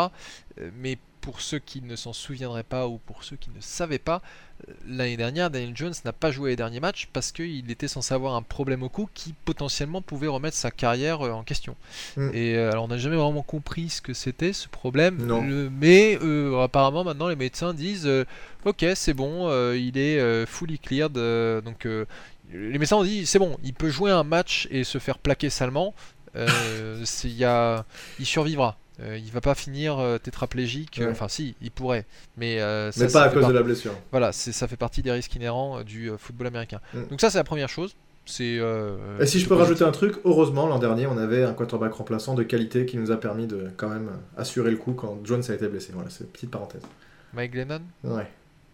[0.75, 4.21] Mais pour ceux qui ne s'en souviendraient pas ou pour ceux qui ne savaient pas,
[4.67, 8.13] euh, l'année dernière, Daniel Jones n'a pas joué les derniers matchs parce qu'il était censé
[8.13, 11.77] avoir un problème au cou qui potentiellement pouvait remettre sa carrière euh, en question.
[12.17, 12.29] Mm.
[12.33, 15.25] Et euh, alors on n'a jamais vraiment compris ce que c'était ce problème.
[15.41, 18.25] Le- mais euh, apparemment maintenant les médecins disent euh,
[18.65, 21.13] ok c'est bon, euh, il est fully cleared,
[21.63, 25.19] donc les médecins ont dit c'est bon, il peut jouer un match et se faire
[25.19, 25.95] plaquer salement,
[26.35, 27.85] y a,
[28.19, 28.77] il survivra.
[28.99, 31.11] Euh, il va pas finir euh, tétraplégique, euh, Ouais.
[31.11, 32.05] enfin si, il pourrait,
[32.37, 33.93] mais, euh, ça, Mais ça pas à cause par- de la blessure.
[34.11, 36.79] Voilà, ça fait partie des risques inhérents du football américain.
[36.93, 37.07] Mm.
[37.09, 37.95] Donc ça c'est la première chose.
[38.25, 38.59] C'est.
[39.19, 42.35] Et si je peux rajouter un truc, heureusement l'an dernier on avait un quarterback remplaçant
[42.35, 45.53] de qualité qui nous a permis de quand même assurer le coup quand Jones a
[45.53, 45.91] été blessé.
[45.93, 46.83] Voilà, c'est une petite parenthèse.
[47.33, 47.81] Mike Glennon?
[48.03, 48.27] Ouais.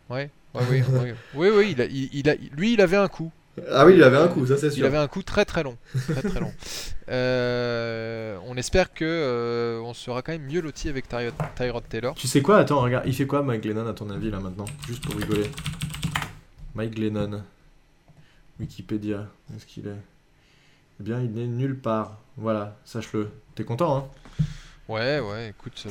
[0.10, 3.08] Ouais, ouais, oui, oui, oui, oui, il a, il, il a, lui, il avait un
[3.08, 3.32] coup.
[3.72, 4.86] Ah oui, il avait un coup, ça c'est Il sûr.
[4.86, 5.78] avait un coup très très long,
[6.12, 6.54] très très long.
[7.12, 12.14] Euh, on espère que euh, on sera quand même mieux loti avec Tyrod, Tyrod Taylor.
[12.14, 12.60] Tu sais quoi?
[12.60, 14.66] Attends, regarde, il fait quoi Mike Glennon à ton avis là maintenant?
[14.88, 15.50] Juste pour rigoler.
[16.76, 17.42] Mike Glennon.
[18.60, 19.26] Wikipédia.
[19.56, 19.96] Est-ce qu'il est?
[21.00, 22.20] Eh bien, il n'est nulle part.
[22.38, 23.32] Voilà, sache-le.
[23.56, 24.46] T'es content, hein?
[24.88, 25.90] Ouais, ouais, écoute, euh,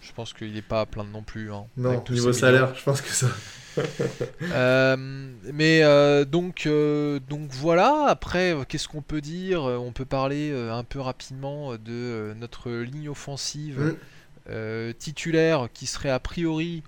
[0.00, 1.52] je pense qu'il est pas à plaindre non plus.
[1.52, 3.28] hein, Non, niveau salaire, je pense que ça.
[4.52, 4.96] Euh,
[5.52, 9.62] mais euh, donc, euh, donc voilà, après, qu'est-ce qu'on peut dire?
[9.62, 13.96] On peut parler un peu rapidement de notre ligne offensive
[14.48, 14.92] Mm.
[14.98, 16.82] titulaire qui serait a priori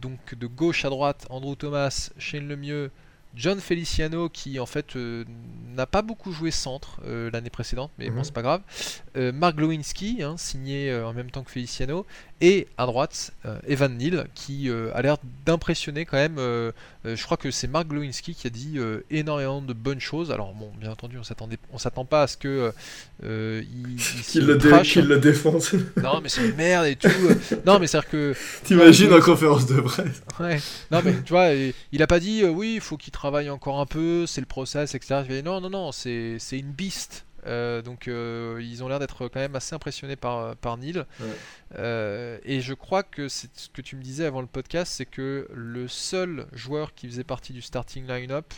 [0.00, 2.92] donc de gauche à droite Andrew Thomas, Shane Lemieux,
[3.34, 5.24] John Feliciano qui en fait euh,
[5.74, 8.24] n'a pas beaucoup joué centre euh, l'année précédente, mais bon Mhm.
[8.24, 8.60] c'est pas grave.
[9.16, 12.04] Euh, Mark Glowinski, hein, signé euh, en même temps que Feliciano,
[12.40, 13.30] et à droite
[13.68, 15.16] Evan Neal qui a l'air
[15.46, 16.38] d'impressionner quand même.
[17.04, 18.78] je crois que c'est Mark Glowinski qui a dit
[19.12, 20.32] énormément de bonnes choses.
[20.32, 22.72] Alors bon, bien entendu, on s'attendait, on s'attend pas à ce que
[23.22, 25.72] il, Qu'il le, dé- le défonce.
[26.02, 27.08] Non mais c'est une merde et tout.
[27.64, 30.60] Non mais c'est à dire que T'imagines en conférence de presse Ouais.
[30.90, 31.50] Non mais tu vois,
[31.92, 34.94] il a pas dit oui, il faut qu'il travaille encore un peu, c'est le process,
[34.94, 35.22] etc.
[35.28, 37.26] Je non, non, non, c'est une beast.
[37.46, 40.98] Euh, donc euh, ils ont l'air d'être quand même assez impressionnés par, par Neil.
[40.98, 41.26] Ouais.
[41.78, 45.06] Euh, et je crois que c'est ce que tu me disais avant le podcast, c'est
[45.06, 48.52] que le seul joueur qui faisait partie du starting line-up,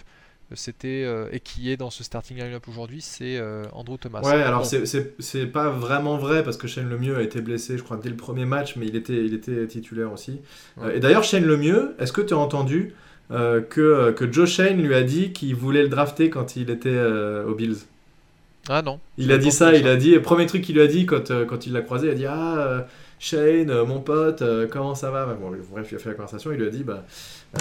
[0.52, 3.40] c'était et qui est dans ce starting line-up aujourd'hui, c'est
[3.72, 4.20] Andrew Thomas.
[4.20, 4.84] Ouais, alors Bon,
[5.18, 8.16] c'est- pas vraiment vrai parce que Shane Lemieux a été blessé, je crois, dès le
[8.16, 10.42] premier match, mais il était, il était titulaire aussi.
[10.76, 10.98] Ouais.
[10.98, 12.94] Et d'ailleurs, Shane Lemieux, est-ce que tu as entendu
[13.30, 16.90] euh, que, que Joe Shane lui a dit qu'il voulait le drafter quand il était
[16.90, 17.76] euh, aux Bills
[18.68, 19.00] Ah non.
[19.18, 21.44] Il a dit ça, il a dit, premier truc qu'il lui a dit quand, euh,
[21.44, 22.80] quand il l'a croisé, il a dit Ah, euh,
[23.18, 25.24] Shane, euh, mon pote, euh, comment ça va?
[25.26, 27.04] Bon, Bref, il a fait la conversation, il lui a dit Bah,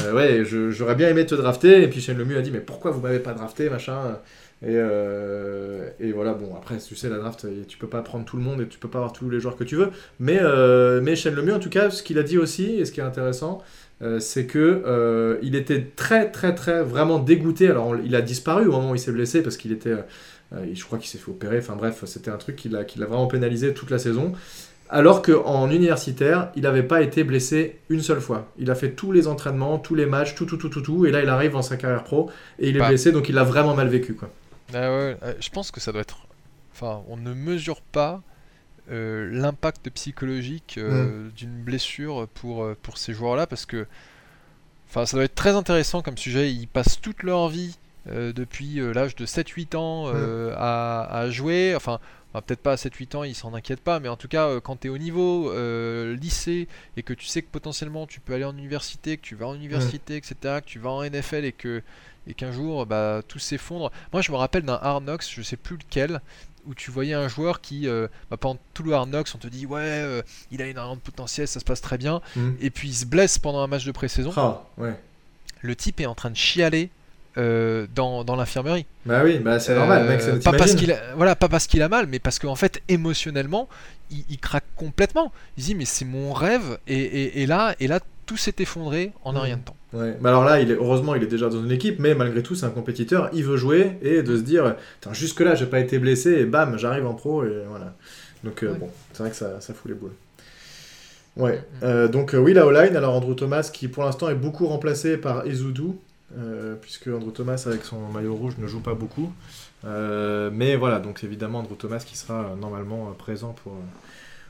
[0.02, 1.84] euh, ouais, j'aurais bien aimé te drafter.
[1.84, 4.18] Et puis Shane Lemieux a dit Mais pourquoi vous m'avez pas drafté, machin?
[4.62, 8.24] Et, euh, et voilà, bon, après, tu sais, la draft, euh, tu peux pas prendre
[8.24, 9.90] tout le monde et tu peux pas avoir tous les joueurs que tu veux.
[10.20, 12.94] Mais, euh, mais Shane Lemieux, en tout cas, ce qu'il a dit aussi, et ce
[12.94, 13.62] qui est intéressant,
[14.02, 17.70] euh, c'est que euh, il était très, très, très, vraiment dégoûté.
[17.70, 19.92] Alors, on- il a disparu au moment où il s'est blessé parce qu'il était.
[20.54, 21.58] euh, je crois qu'il s'est fait opérer.
[21.60, 24.34] Enfin bref, c'était un truc qui l'a qui l'a vraiment pénalisé toute la saison.
[24.90, 28.52] Alors qu'en universitaire, il n'avait pas été blessé une seule fois.
[28.60, 31.06] Il a fait tous les entraînements, tous les matchs, tout, tout, tout, tout, tout.
[31.08, 32.30] Et là, il arrive dans sa carrière pro
[32.60, 32.90] et il est Bah.
[32.90, 34.14] blessé, donc il a vraiment mal vécu.
[34.14, 34.30] Quoi.
[34.74, 36.28] Ah ouais, euh, je pense que ça doit être.
[36.74, 38.22] Enfin, on ne mesure pas
[38.92, 43.88] euh, l'impact psychologique euh, d'une blessure pour, euh, pour ces joueurs-là parce que.
[44.90, 46.52] Enfin, ça doit être très intéressant comme sujet.
[46.54, 50.08] Ils passent toute leur vie euh, depuis l'âge de 7-8 ans
[50.56, 51.74] à, à jouer.
[51.76, 52.00] Enfin,
[52.34, 54.60] enfin, peut-être pas à 7-8 ans, ils s'en inquiètent pas, mais en tout cas, euh,
[54.60, 56.68] quand tu es au niveau euh, lycée
[56.98, 59.56] et que tu sais que potentiellement tu peux aller en université, que tu vas en
[59.56, 61.82] université, etc., que tu vas en NFL et que
[62.26, 63.92] et qu'un jour bah, tout s'effondre.
[64.14, 66.22] Moi je me rappelle d'un Knocks, je sais plus lequel,
[66.66, 69.66] où tu voyais un joueur qui, euh, bah, pendant tout le Knocks, on te dit
[69.66, 72.56] ouais, euh, il a énormément de potentiel, ça se passe très bien, Mhm.
[72.62, 74.32] et puis il se blesse pendant un match de pré-saison.
[74.38, 74.94] Ah, ouais.
[75.62, 76.90] Le type est en train de chialer
[77.38, 78.86] euh, dans, dans l'infirmerie.
[79.06, 80.22] Bah oui, bah c'est Euh, normal, mec.
[80.22, 82.82] c'est- pas parce qu'il a, voilà, pas parce qu'il a mal, mais parce qu'en fait
[82.90, 83.68] émotionnellement,
[84.12, 85.32] il, il craque complètement.
[85.58, 88.56] Il se dit mais c'est mon rêve, et, et- et là, et là tout s'est
[88.60, 89.76] effondré en un rien de temps.
[89.92, 90.16] Ouais.
[90.22, 92.56] Bah alors là, il est, heureusement, il est déjà dans une équipe, mais malgré tout,
[92.56, 93.30] c'est un compétiteur.
[93.34, 96.78] Il veut jouer et de se dire, Putain, jusque-là, j'ai pas été blessé et bam,
[96.80, 97.94] j'arrive en pro et voilà.
[98.44, 98.78] Donc euh, Ouais.
[98.80, 100.14] bon, c'est vrai que ça, ça fout les boules.
[101.36, 104.68] Ouais, euh, donc euh, oui, la O-line, alors Andrew Thomas qui pour l'instant est beaucoup
[104.68, 106.00] remplacé par Ezoudou,
[106.38, 109.32] euh, puisque Andrew Thomas avec son maillot rouge ne joue pas beaucoup.
[109.86, 113.74] Euh, mais voilà, donc évidemment Andrew Thomas qui sera euh, normalement présent pour,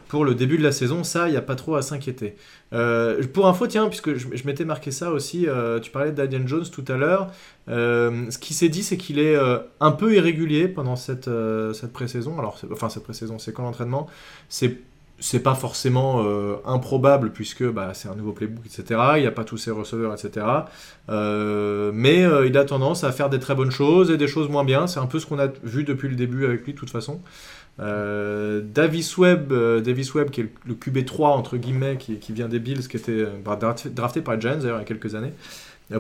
[0.08, 2.36] pour le début de la saison, ça, il n'y a pas trop à s'inquiéter.
[2.74, 5.48] Euh, pour info, tiens, puisque je, m'étais marqué ça aussi,
[5.82, 7.32] tu parlais d'Adian Jones tout à l'heure,
[7.68, 11.30] ce qui s'est dit, c'est qu'il est euh, un peu irrégulier pendant cette,
[11.74, 12.38] cette pré-saison,
[12.72, 14.08] enfin cette pré-saison, c'est quand l'entraînement,
[14.50, 14.78] c'est
[15.24, 19.00] c'est pas forcément euh, improbable puisque bah, c'est un nouveau playbook, etc.
[19.16, 20.46] Il n'y a pas tous ses receveurs, etc.
[21.08, 24.50] Euh, mais euh, il a tendance à faire des très bonnes choses et des choses
[24.50, 24.86] moins bien.
[24.86, 27.22] C'est un peu ce qu'on a vu depuis le début avec lui, de toute façon.
[27.80, 32.48] Euh, Davis Webb, euh, Davis Webb, qui est le, le QB3 entre guillemets, qui, vient
[32.48, 35.16] des Bills, qui était euh, bah, drafté, par les Giants d'ailleurs il y a quelques
[35.16, 35.34] années.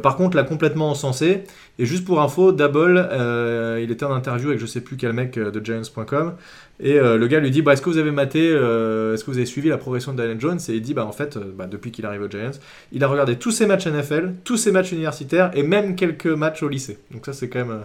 [0.01, 1.43] Par contre, l'a complètement encensé.
[1.77, 5.37] Et juste pour info, euh, il était en interview avec je sais plus quel mec
[5.37, 6.33] de Giants.com.
[6.79, 9.45] Et le gars lui dit bah, Est-ce que vous avez maté, est-ce que vous avez
[9.45, 10.57] suivi la progression de Daniel Jones?
[10.69, 12.57] Et il dit bah, En fait, bah, depuis qu'il arrive aux Giants,
[12.91, 16.63] il a regardé tous ses matchs NFL, tous ses matchs universitaires et même quelques matchs
[16.63, 16.97] au lycée.
[17.11, 17.83] Donc, ça, c'est quand même.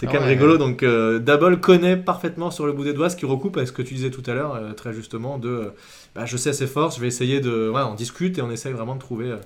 [0.00, 0.56] C'est Ah quand même rigolo.
[0.58, 3.72] Donc, euh, Double connaît parfaitement sur le bout des doigts ce qui recoupe avec ce
[3.72, 5.70] que tu disais tout à l'heure, euh, très justement, de euh,
[6.14, 7.70] bah, je sais ses forces, je vais essayer de.
[7.74, 9.36] On discute et on essaye vraiment de trouver euh,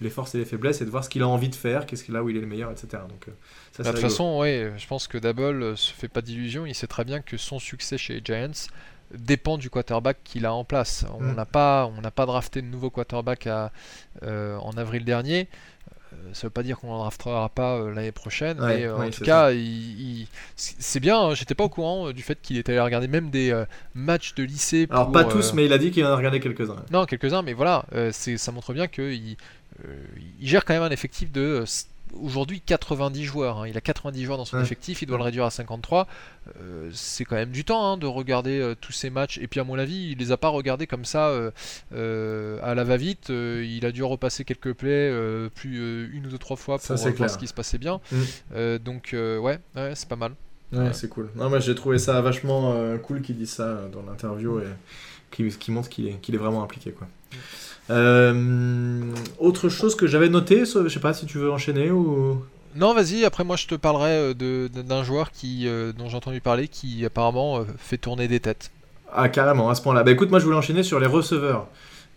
[0.00, 2.04] les forces et les faiblesses et de voir ce qu'il a envie de faire, qu'est-ce
[2.04, 2.88] qu'il a où il est le meilleur, etc.
[3.08, 3.26] Donc,
[3.72, 6.66] ça, Bah, de toute façon, ouais, je pense que Double se fait pas d'illusions.
[6.66, 8.68] Il sait très bien que son succès chez les Giants
[9.14, 11.06] dépend du quarterback qu'il a en place.
[11.18, 11.34] On Mm.
[11.34, 13.72] n'a pas, on n'a pas drafté de nouveau quarterback à,
[14.22, 15.48] euh, en avril dernier.
[16.12, 18.96] Euh, Ça veut pas dire qu'on en draftera pas euh, l'année prochaine, Ouais, mais euh,
[18.96, 21.18] ouais, en tout cas, il- il- c'est bien.
[21.20, 24.34] hein, J'étais pas au courant du fait qu'il était allé regarder même des euh, matchs
[24.34, 24.86] de lycée.
[24.90, 26.76] Alors, pas tous, euh, mais il a dit qu'il en a regardé quelques-uns.
[26.90, 29.36] non, quelques-uns, mais voilà, euh, ça montre bien qu'il
[30.40, 31.64] il gère quand même un effectif de
[32.20, 33.58] aujourd'hui 90 joueurs.
[33.58, 33.68] hein.
[33.68, 34.62] Il a 90 joueurs dans son Ouais.
[34.62, 36.06] effectif, il doit le réduire à 53.
[36.60, 39.38] Euh, c'est quand même du temps hein, de regarder euh, tous ces matchs.
[39.38, 41.28] Et puis à mon avis, il les a pas regardés comme ça
[41.92, 43.28] euh, à la va-vite.
[43.30, 45.12] Il a dû repasser quelques plays
[45.54, 48.00] plus une ou deux trois fois pour voir ce qui se passait bien.
[48.12, 48.78] Mm.
[48.78, 50.32] Donc ouais, ouais, c'est pas mal.
[50.72, 50.92] Ouais, Ouais.
[50.92, 51.30] c'est cool.
[51.34, 54.64] Non, moi j'ai trouvé ça vachement cool qu'il dise ça dans l'interview et
[55.30, 56.90] qui, qui montre qu'il est, vraiment impliqué.
[56.92, 57.06] Quoi.
[57.90, 59.02] Euh,
[59.38, 62.42] autre chose que j'avais noté, je sais pas si tu veux enchaîner ou.
[62.76, 63.24] Non, vas-y.
[63.24, 67.04] Après, moi, je te parlerai euh, d'un joueur qui, euh, dont j'ai entendu parler, qui
[67.04, 68.70] apparemment euh, fait tourner des têtes.
[69.12, 70.04] Ah, carrément, à ce point-là.
[70.04, 71.66] Bah écoute, moi je voulais enchaîner sur les receveurs.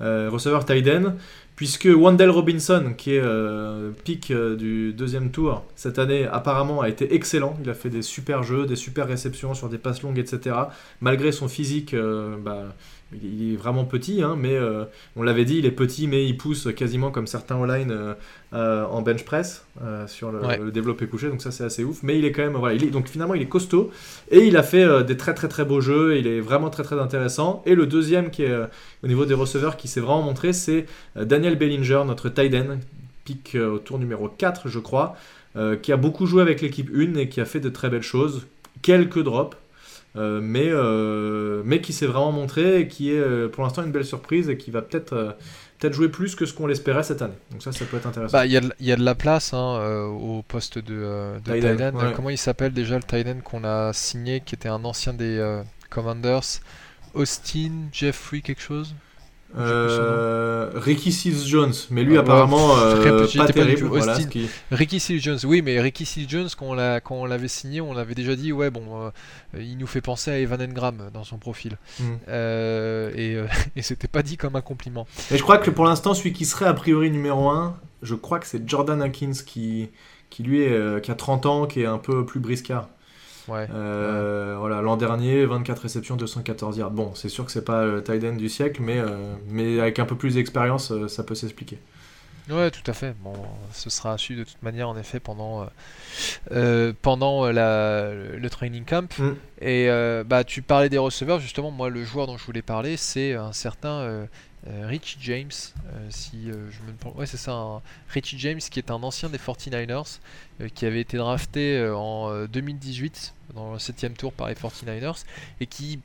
[0.02, 1.14] Receveurs Tyden,
[1.56, 3.24] puisque Wandell Robinson, qui est
[4.04, 7.56] pick du deuxième tour cette année, apparemment a été excellent.
[7.64, 10.56] Il a fait des super jeux, des super réceptions sur des passes longues, etc.
[11.02, 11.96] Malgré son physique,
[12.44, 12.64] bah,
[13.14, 14.86] il, est vraiment petit, hein, mais euh,
[15.16, 18.14] on l'avait dit, il est petit, mais il pousse quasiment comme certains online euh,
[18.54, 19.66] euh, en bench press
[20.08, 20.58] sur le, Ouais.
[20.58, 22.04] le développé couché, donc ça c'est assez ouf.
[22.04, 23.92] Mais il est quand même, voilà, il est, donc finalement il est costaud
[24.30, 26.18] et il a fait des très très très beaux jeux.
[26.18, 27.62] Il est vraiment très très intéressant.
[27.66, 28.56] Et le deuxième qui est
[29.04, 30.86] au niveau des receveurs qui s'est vraiment montré, c'est
[31.16, 32.78] Daniel Bellinger, notre tight end,
[33.26, 35.16] pick au tour numéro 4, je crois,
[35.82, 38.48] qui a beaucoup joué avec l'équipe 1 et qui a fait de très belles choses.
[38.82, 39.58] Quelques drops.
[40.16, 43.92] Euh, mais, euh, mais qui s'est vraiment montré et qui est euh, pour l'instant une
[43.92, 45.32] belle surprise et qui va peut-être euh,
[45.80, 47.34] peut-être jouer plus que ce qu'on l'espérait cette année.
[47.52, 48.34] Donc ça, ça peut être intéressant.
[48.38, 51.40] Bah, il y, a de- il y a de la place hein, au poste de,
[51.44, 52.14] de ouais.
[52.16, 56.60] Comment il s'appelle déjà le end qu'on a signé, qui était un ancien des Commanders?
[57.14, 58.96] Austin, Jeffrey, quelque chose?
[59.58, 63.88] Euh, Ricky Seals Jones, mais lui Ah, apparemment euh, pas terrible.
[63.88, 67.26] Voilà, qui- Ricky Seals Jones, oui, mais Ricky Seals Jones, quand on, l'a- quand on
[67.26, 69.10] l'avait signé, on avait déjà dit, ouais, bon, euh,
[69.60, 71.78] il nous fait penser à Evan Engram dans son profil.
[72.00, 72.04] Mm.
[72.30, 73.38] Euh, et
[73.76, 75.06] et c'était pas dit comme un compliment.
[75.32, 78.40] Et je crois que pour l'instant, celui qui serait a priori numéro 1, je crois
[78.40, 79.90] que c'est Jordan Atkins qui,
[80.30, 82.88] qui lui est, qui a 30 ans, qui est un peu plus briscard.
[83.52, 83.68] Ouais.
[83.74, 86.92] Euh, Voilà, l'an dernier, 24 réceptions, 214 yards.
[86.92, 90.00] Bon, c'est sûr que c'est pas le tight end du siècle, mais, euh, mais avec
[90.00, 91.78] un peu plus d'expérience, euh, ça peut s'expliquer.
[92.50, 93.16] Ouais, tout à fait.
[93.22, 93.34] Bon,
[93.72, 95.68] ce sera suivre de toute manière, en effet, pendant,
[97.02, 99.18] pendant la, le training camp.
[99.20, 99.32] Mm.
[99.62, 99.90] Et
[100.26, 103.54] bah, tu parlais des receveurs, justement, moi, le joueur dont je voulais parler, c'est un
[103.54, 104.28] certain
[104.68, 105.50] Richie James.
[105.94, 109.30] euh, si euh, je me Ouais, c'est ça, un Richie James, qui est un ancien
[109.30, 110.20] des 49ers,
[110.62, 114.54] euh, qui avait été drafté euh, en euh, 2018, dans le 7 tour par les
[114.56, 115.24] 49ers,
[115.60, 116.00] et qui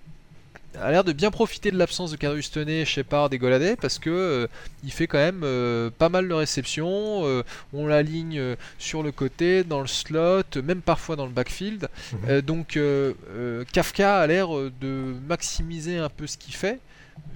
[0.78, 4.10] a l'air de bien profiter de l'absence de Kadarius Toney, Shepard et Goladay parce que
[4.10, 4.46] euh,
[4.84, 7.24] il fait quand même euh, pas mal de réceptions.
[7.24, 7.42] euh,
[7.72, 11.88] on l'aligne euh, sur le côté, dans le slot, même parfois dans le backfield.
[12.12, 12.18] Mhm.
[12.28, 16.78] Euh, donc euh, euh, Kafka a l'air euh, de maximiser un peu ce qu'il fait,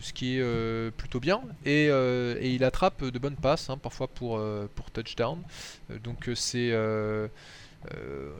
[0.00, 1.40] ce qui est euh, plutôt bien.
[1.64, 5.38] Et, euh, et il attrape de bonnes passes, hein, parfois pour, euh, pour touchdown.
[6.02, 6.70] Donc c'est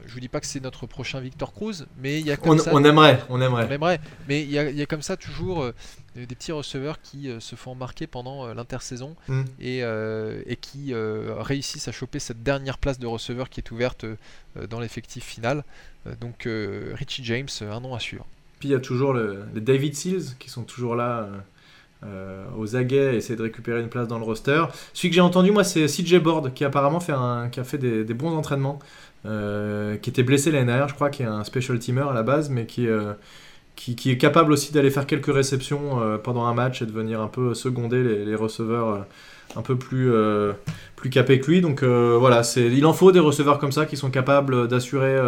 [0.07, 2.57] je vous dis pas que c'est notre prochain Victor Cruz, mais il y a comme
[2.57, 3.67] on, ça, on aimerait, on aimerait.
[3.69, 5.65] On aimerait, mais il y a, y a, comme ça toujours
[6.15, 9.43] des petits receveurs qui se font marquer pendant l'intersaison mm.
[9.61, 14.05] et, et, qui réussissent à choper cette dernière place de receveur qui est ouverte
[14.69, 15.65] dans l'effectif final.
[16.21, 18.27] donc Richie James, un nom à suivre.
[18.61, 21.29] Puis il y a toujours les David Seals qui sont toujours là
[22.03, 24.65] euh, aux aguets et essayer de récupérer une place dans le roster.
[24.95, 27.77] Celui que j'ai entendu, moi, c'est CJ Board qui apparemment fait un, qui a fait
[27.77, 28.79] des, bons entraînements,
[29.27, 32.23] euh, qui était blessé l'année dernière, je crois, qui est un special teamer à la
[32.23, 33.13] base, mais qui, euh,
[33.77, 37.29] qui, est capable aussi d'aller faire quelques réceptions pendant un match et de venir un
[37.29, 39.05] peu seconder les, receveurs
[39.57, 40.13] un peu plus,
[40.97, 41.61] plus capés que lui.
[41.61, 45.19] Donc voilà, c'est, il en faut des receveurs comme ça qui sont capables d'assurer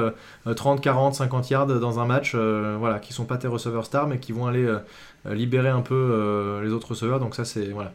[0.54, 4.18] 30, 40, 50 yards dans un match, voilà, qui sont pas tes receveurs stars, mais
[4.18, 4.68] qui vont aller
[5.26, 7.20] euh, libérer un peu euh, les autres receveurs.
[7.20, 7.92] Donc ça, c'est voilà.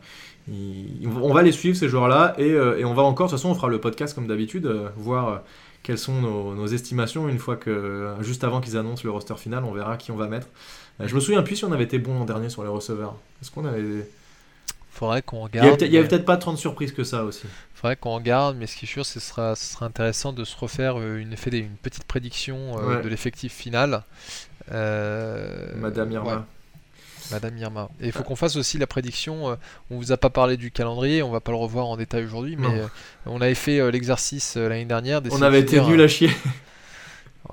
[0.49, 3.28] on va les suivre ces joueurs-là et, euh, et, on va encore.
[3.28, 5.41] De toute façon, on fera le podcast comme d'habitude, voir
[5.84, 9.71] quelles sont nos, estimations une fois que juste avant qu'ils annoncent le roster final, on
[9.71, 10.47] verra qui on va mettre.
[10.99, 13.15] je me souviens plus si on avait été bon l'an dernier sur les receveurs.
[13.41, 14.07] Est-ce qu'on avait
[14.97, 15.81] Faudrait qu'on regarde.
[15.81, 17.45] Il n'y avait peut-être pas tant de surprises que ça aussi.
[17.75, 20.57] Faudrait qu'on regarde, mais ce qui est sûr, ce sera, ce sera intéressant de se
[20.57, 24.03] refaire une, une petite prédiction de l'effectif final.
[24.71, 26.45] Madame Irma.
[27.31, 27.89] Madame Irma.
[28.01, 29.49] Et il faut qu'on fasse aussi la prédiction.
[29.49, 29.55] Euh,
[29.91, 32.55] on vous a pas parlé du calendrier, on va pas le revoir en détail aujourd'hui,
[32.57, 32.87] mais euh,
[33.25, 35.21] on avait fait euh, l'exercice l'année dernière.
[35.31, 36.29] On avait été nul à chier.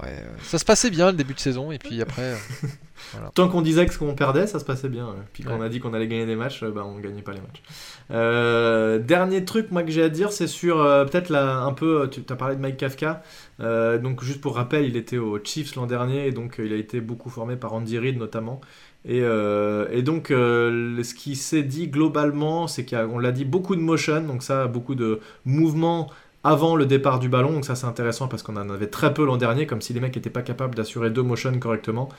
[0.03, 2.34] Ouais, ça se passait bien le début de saison, et puis après.
[3.34, 5.14] Tant qu'on disait que qu'on perdait, ça se passait bien.
[5.32, 7.40] Puis quand on a dit qu'on allait gagner des matchs, bah, on gagnait pas les
[7.40, 9.07] matchs.
[9.07, 12.09] dernier truc moi que j'ai à dire, c'est sur peut-être un peu.
[12.11, 13.22] Tu as parlé de Mike Kafka.
[13.59, 17.01] donc juste pour rappel, il était aux Chiefs l'an dernier, et donc il a été
[17.01, 18.61] beaucoup formé par Andy Reid notamment.
[19.09, 23.80] Euh, et, donc, euh, ce qui s'est dit globalement, c'est qu'on l'a dit, beaucoup de
[23.80, 26.11] motion, donc ça, beaucoup de mouvements
[26.45, 29.24] avant le départ du ballon, donc ça c'est intéressant parce qu'on en avait très peu
[29.24, 32.11] l'an dernier, comme si les mecs n'étaient pas capables d'assurer deux motions correctement.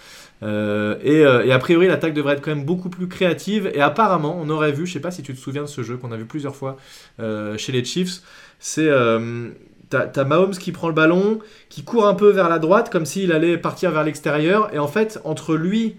[0.43, 4.49] Euh, et, a priori, l'attaque devrait être quand même beaucoup plus créative, et apparemment, on
[4.49, 6.25] aurait vu, je sais pas si tu te souviens de ce jeu qu'on a vu
[6.25, 6.77] plusieurs fois
[7.19, 8.21] chez les Chiefs,
[8.59, 8.89] c'est...
[9.89, 13.31] T'as Mahomes qui prend le ballon, qui court un peu vers la droite, comme s'il
[13.31, 15.97] allait partir vers l'extérieur, et en fait, entre lui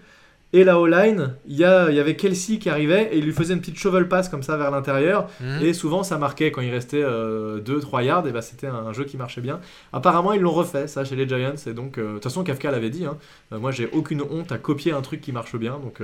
[0.57, 3.61] et la O-line, il y, y, avait Kelsey qui arrivait et il lui faisait une
[3.61, 5.29] petite shovel pass comme ça vers l'intérieur.
[5.41, 5.63] Mhm.
[5.63, 9.05] Et souvent ça marquait quand il restait 2-3 euh, yards, et bah, c'était un jeu
[9.05, 9.61] qui marchait bien.
[9.93, 11.55] Apparemment ils l'ont refait ça chez les Giants.
[11.67, 13.19] Et donc, euh, de toute façon, Kafka l'avait dit, hein.
[13.53, 15.79] euh, moi j'ai aucune honte à copier un truc qui marche bien.
[15.79, 16.01] Donc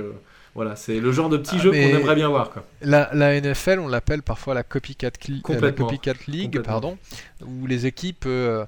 [0.55, 2.51] voilà, c'est le genre de petit ah, jeu qu'on aimerait bien voir.
[2.51, 2.63] Quoi.
[2.81, 5.09] La, la NFL, on l'appelle parfois la copycat,
[5.49, 6.97] la copycat league, pardon,
[7.41, 8.65] où les équipes euh,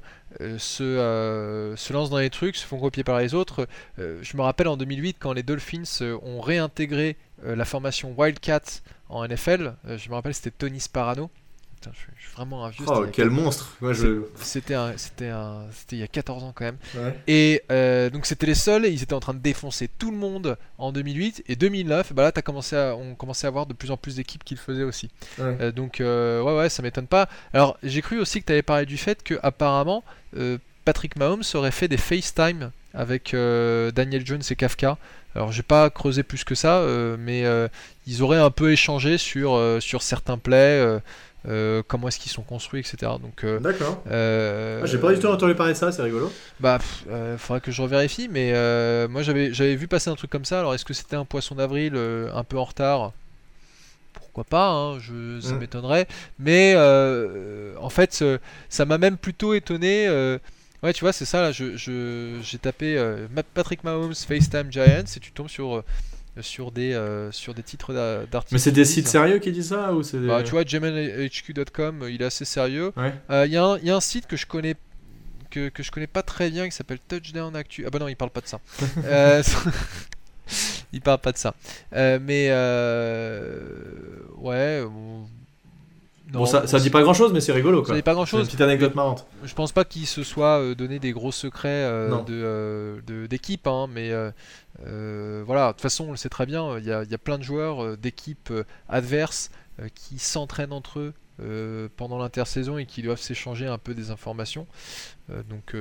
[0.57, 3.67] se, euh, se, lancent dans les trucs, se font copier par les autres.
[3.99, 5.83] Euh, je me rappelle en 2008 quand les Dolphins
[6.23, 8.61] ont réintégré la formation Wildcat
[9.09, 11.29] en NFL, je me rappelle c'était Tony Sparano
[11.93, 12.85] je, suis vraiment un vieux.
[12.87, 13.77] Oh, quel monstre
[14.41, 15.31] C'était c'était
[15.91, 16.77] il y a 14 ans quand même.
[17.27, 20.57] Et euh, donc c'était les seuls, ils étaient en train de défoncer tout le monde
[20.77, 22.13] en 2008 et 2009.
[22.13, 24.55] Bah là, as commencé à, on commençait à voir de plus en plus d'équipes qui
[24.55, 25.09] le faisaient aussi.
[25.39, 27.29] Euh, donc euh, ouais, ouais, ça m'étonne pas.
[27.53, 30.03] Alors j'ai cru aussi que tu avais parlé du fait que apparemment
[30.83, 34.97] Patrick Mahomes aurait fait des FaceTime avec Daniel Jones et Kafka.
[35.33, 36.85] Alors j'ai pas creusé plus que ça,
[37.17, 37.43] mais
[38.07, 40.99] ils auraient un peu échangé sur, sur certains plays.
[41.47, 43.11] Euh, comment est-ce qu'ils sont construits, etc.
[43.21, 44.01] Donc, euh, D'accord.
[44.09, 46.31] Euh, ah, j'ai pas du tout entendu parler de ça, c'est rigolo.
[46.59, 46.79] Bah,
[47.37, 48.51] faudrait que je revérifie, mais
[49.07, 50.59] moi j'avais, j'avais vu passer un truc comme ça.
[50.59, 53.11] Alors, est-ce que c'était un poisson d'avril un peu en retard?
[54.13, 55.59] Pourquoi pas, hein, je, ça mm.
[55.59, 56.07] m'étonnerait.
[56.39, 58.23] Mais en fait,
[58.69, 60.09] ça m'a même plutôt étonné.
[60.83, 61.75] Ouais, tu vois, c'est ça, là, je,
[62.41, 62.97] j'ai tapé
[63.53, 65.83] Patrick Mahomes FaceTime Giants et tu tombes sur
[66.41, 68.53] sur des, euh, sur des titres d'articles.
[68.53, 72.21] Mais c'est des sites sérieux qui disent ça ou c'est bah, Tu vois, GMNHQ.com, il
[72.21, 72.91] est assez sérieux.
[73.29, 74.75] Euh, il y, y, a un site que je connais
[75.49, 77.85] que, que je connais pas très bien qui s'appelle Touchdown Actu.
[77.87, 78.59] Ah bah non, il parle pas de ça.
[79.05, 79.41] euh,
[80.93, 81.55] il parle pas de ça.
[81.93, 82.49] Euh, mais
[84.37, 84.83] ouais.
[84.83, 85.27] bon,
[86.45, 87.81] ça, ça dit pas grand chose, mais c'est rigolo.
[87.81, 87.89] Quoi.
[87.89, 88.41] Ça dit pas grand chose.
[88.41, 89.27] Une petite anecdote marrante.
[89.43, 91.85] Je pense pas qu'il se soit donné des gros secrets
[92.25, 94.11] de d'équipe, hein, mais
[94.83, 97.43] euh, voilà, de toute façon, on le sait très bien, il y a, plein de
[97.43, 99.51] joueurs euh, d'équipes euh, adverses
[99.93, 101.13] qui s'entraînent entre eux
[101.97, 104.67] pendant l'intersaison et qui doivent s'échanger un peu des informations.
[105.49, 105.75] donc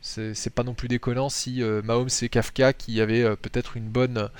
[0.00, 4.30] c'est pas non plus déconnant si Mahomes et Kafka qui avaient peut-être une bonne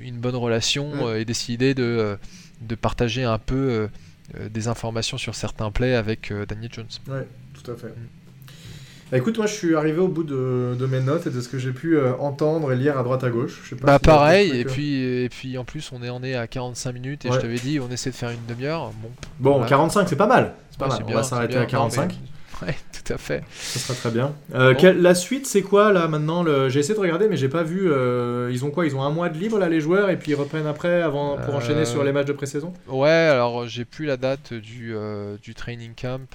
[0.00, 2.16] une bonne relation et décidé de,
[2.60, 3.88] de partager un peu
[4.50, 6.86] des informations sur certains plays avec Daniel Jones.
[7.08, 7.88] Ouais, tout à fait.
[7.88, 8.08] Mm.
[9.14, 11.56] Bah, écoute, moi je suis arrivé au bout de, mes notes et de ce que
[11.56, 13.60] j'ai pu euh, entendre et lire à droite à gauche.
[13.62, 16.34] Je sais pas bah pareil, et puis, et puis en plus on est, on est
[16.34, 18.90] à 45 minutes et je t'avais dit on essaie de faire une demi-heure.
[19.38, 20.54] Bon, bon 45 c'est pas mal.
[20.70, 21.04] C'est pas mal.
[21.06, 22.12] on va s'arrêter à 45.
[22.62, 22.74] Ouais,
[23.04, 23.42] tout à fait.
[23.58, 24.32] Ça sera très bien.
[24.54, 26.68] Euh, quelle- la suite, c'est quoi là maintenant le...
[26.68, 27.90] J'ai essayé de regarder, mais j'ai pas vu.
[27.90, 30.30] euh, Ils ont quoi Ils ont un mois de libre là, les joueurs, et puis
[30.30, 32.72] ils reprennent après avant, pour Euh, enchaîner sur les matchs de pré-saison?
[32.86, 34.94] Ouais, alors j'ai plus la date du,
[35.42, 36.28] du training camp.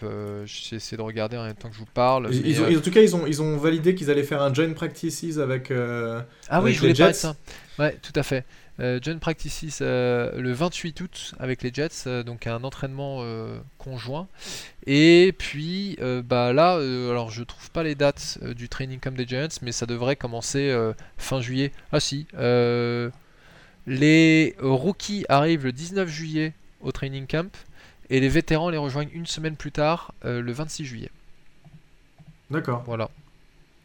[0.46, 2.28] J'ai essayé de regarder en même temps que je vous parle.
[2.32, 4.42] Ils- mais, ils ont- En tout cas, ils ont, ils ont validé qu'ils allaient faire
[4.42, 5.72] un joint practices avec.
[6.50, 7.36] Ah oui, je voulais parler de ça.
[7.80, 8.44] Ouais, tout à fait.
[8.80, 13.24] Euh, John Practices euh, le 28 août avec les Jets, euh, donc un entraînement
[13.78, 14.28] conjoint.
[14.86, 19.48] Et puis bah là, alors je trouve pas les dates du training camp des Giants,
[19.62, 20.76] mais ça devrait commencer
[21.18, 21.72] fin juillet.
[21.92, 22.28] Ah si,
[23.88, 27.52] les rookies arrivent le 19 juillet au training camp
[28.10, 31.12] et les vétérans les rejoignent une semaine plus tard, euh, le 26 juillet.
[32.50, 32.84] D'accord.
[32.86, 33.10] Voilà.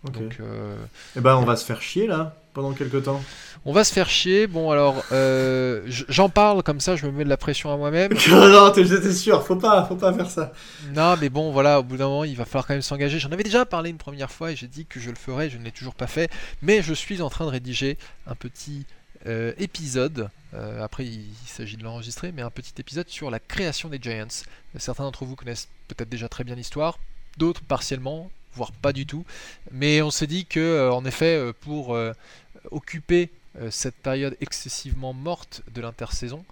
[0.04, 0.12] Ok.
[0.12, 0.76] Donc euh,
[1.16, 3.22] Eh ben, on va se faire chier là pendant quelques temps.
[3.64, 4.46] On va se faire chier.
[4.46, 8.12] Bon, alors, euh, j'en parle comme ça, je me mets de la pression à moi-même.
[8.30, 9.44] non, t'es j'étais sûr.
[9.44, 10.52] Faut pas, faut pas faire ça.
[10.94, 13.18] Non, mais bon, voilà, au bout d'un moment, il va falloir quand même s'engager.
[13.18, 15.56] J'en avais déjà parlé une première fois et j'ai dit que je le ferais, je
[15.58, 16.30] ne l'ai toujours pas fait.
[16.62, 17.96] Mais je suis en train de rédiger
[18.26, 18.84] un petit
[19.26, 20.28] euh, épisode.
[20.52, 23.98] euh, après, il, il s'agit de l'enregistrer, mais un petit épisode sur la création des
[24.00, 24.44] Giants.
[24.76, 26.98] Certains d'entre vous connaissent peut-être déjà très bien l'histoire,
[27.38, 29.24] d'autres partiellement, voire pas du tout.
[29.72, 32.12] Mais on s'est dit que, euh, en effet, euh, pour euh,
[32.70, 33.30] occuper
[33.70, 36.44] cette période excessivement morte de l'intersaison,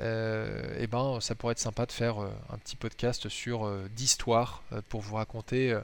[0.00, 4.62] euh, eh ben, ça pourrait être sympa de faire un petit podcast sur euh, d'histoire
[4.88, 5.80] pour vous raconter euh,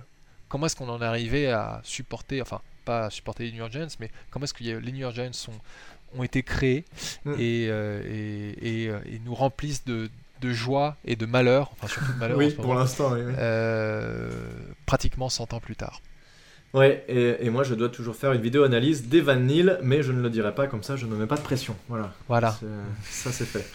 [0.49, 3.73] comment est-ce qu'on en est arrivé à supporter, enfin pas à supporter les New York
[3.73, 5.53] Giants, mais comment est-ce que les New York Giants sont,
[6.16, 6.85] ont été créés
[7.25, 7.35] Mm.
[7.39, 10.09] et, et, et, et nous remplissent de,
[10.41, 13.11] de joie et de malheur, enfin surtout de malheur oui, pour l'instant.
[13.12, 13.32] Oui, oui.
[13.38, 14.30] euh,
[14.86, 16.01] pratiquement 100 ans plus tard.
[16.72, 20.12] Ouais, et, et moi je dois toujours faire une vidéo analyse d'Evan Neal, mais je
[20.12, 21.74] ne le dirai pas comme ça, je ne mets pas de pression.
[21.88, 22.12] Voilà.
[22.28, 22.57] Voilà.
[22.61, 23.66] C'est- Ça c'est fait.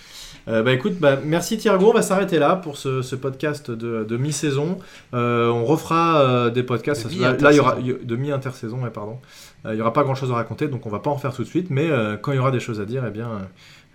[0.48, 4.04] Euh, bah écoute, bah, merci Thiergo, on va s'arrêter là pour ce, ce podcast de,
[4.04, 4.78] de mi-saison.
[5.14, 7.08] Euh, on refera euh, des podcasts.
[7.12, 9.20] De là, là, il y aura de mi-intersaison, ouais, pardon.
[9.66, 11.34] Euh, il y aura pas grand chose à raconter, donc on va pas en faire
[11.34, 11.72] tout de suite.
[11.72, 13.28] Mais euh, quand il y aura des choses à dire, eh bien,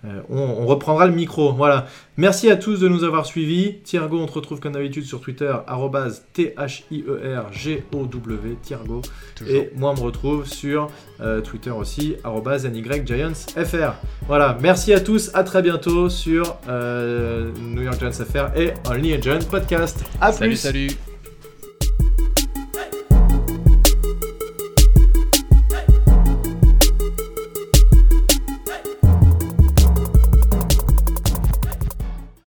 [0.04, 1.52] euh, on, on reprendra le micro.
[1.52, 1.86] Voilà.
[2.16, 3.76] Merci à tous de nous avoir suivis.
[3.84, 9.02] Thiergo, on te retrouve comme d'habitude sur Twitter arrobase T-H-I-E-R-G-O-W Thiergo.
[9.48, 10.88] Et moi, on me retrouve sur
[11.20, 13.94] euh, Twitter aussi, NYGiantsFR.
[14.26, 19.14] Voilà, merci à tous, à très bientôt sur euh, New York Giants FR et Only
[19.14, 20.04] Agent Podcast.
[20.20, 21.09] À Salut, plus salut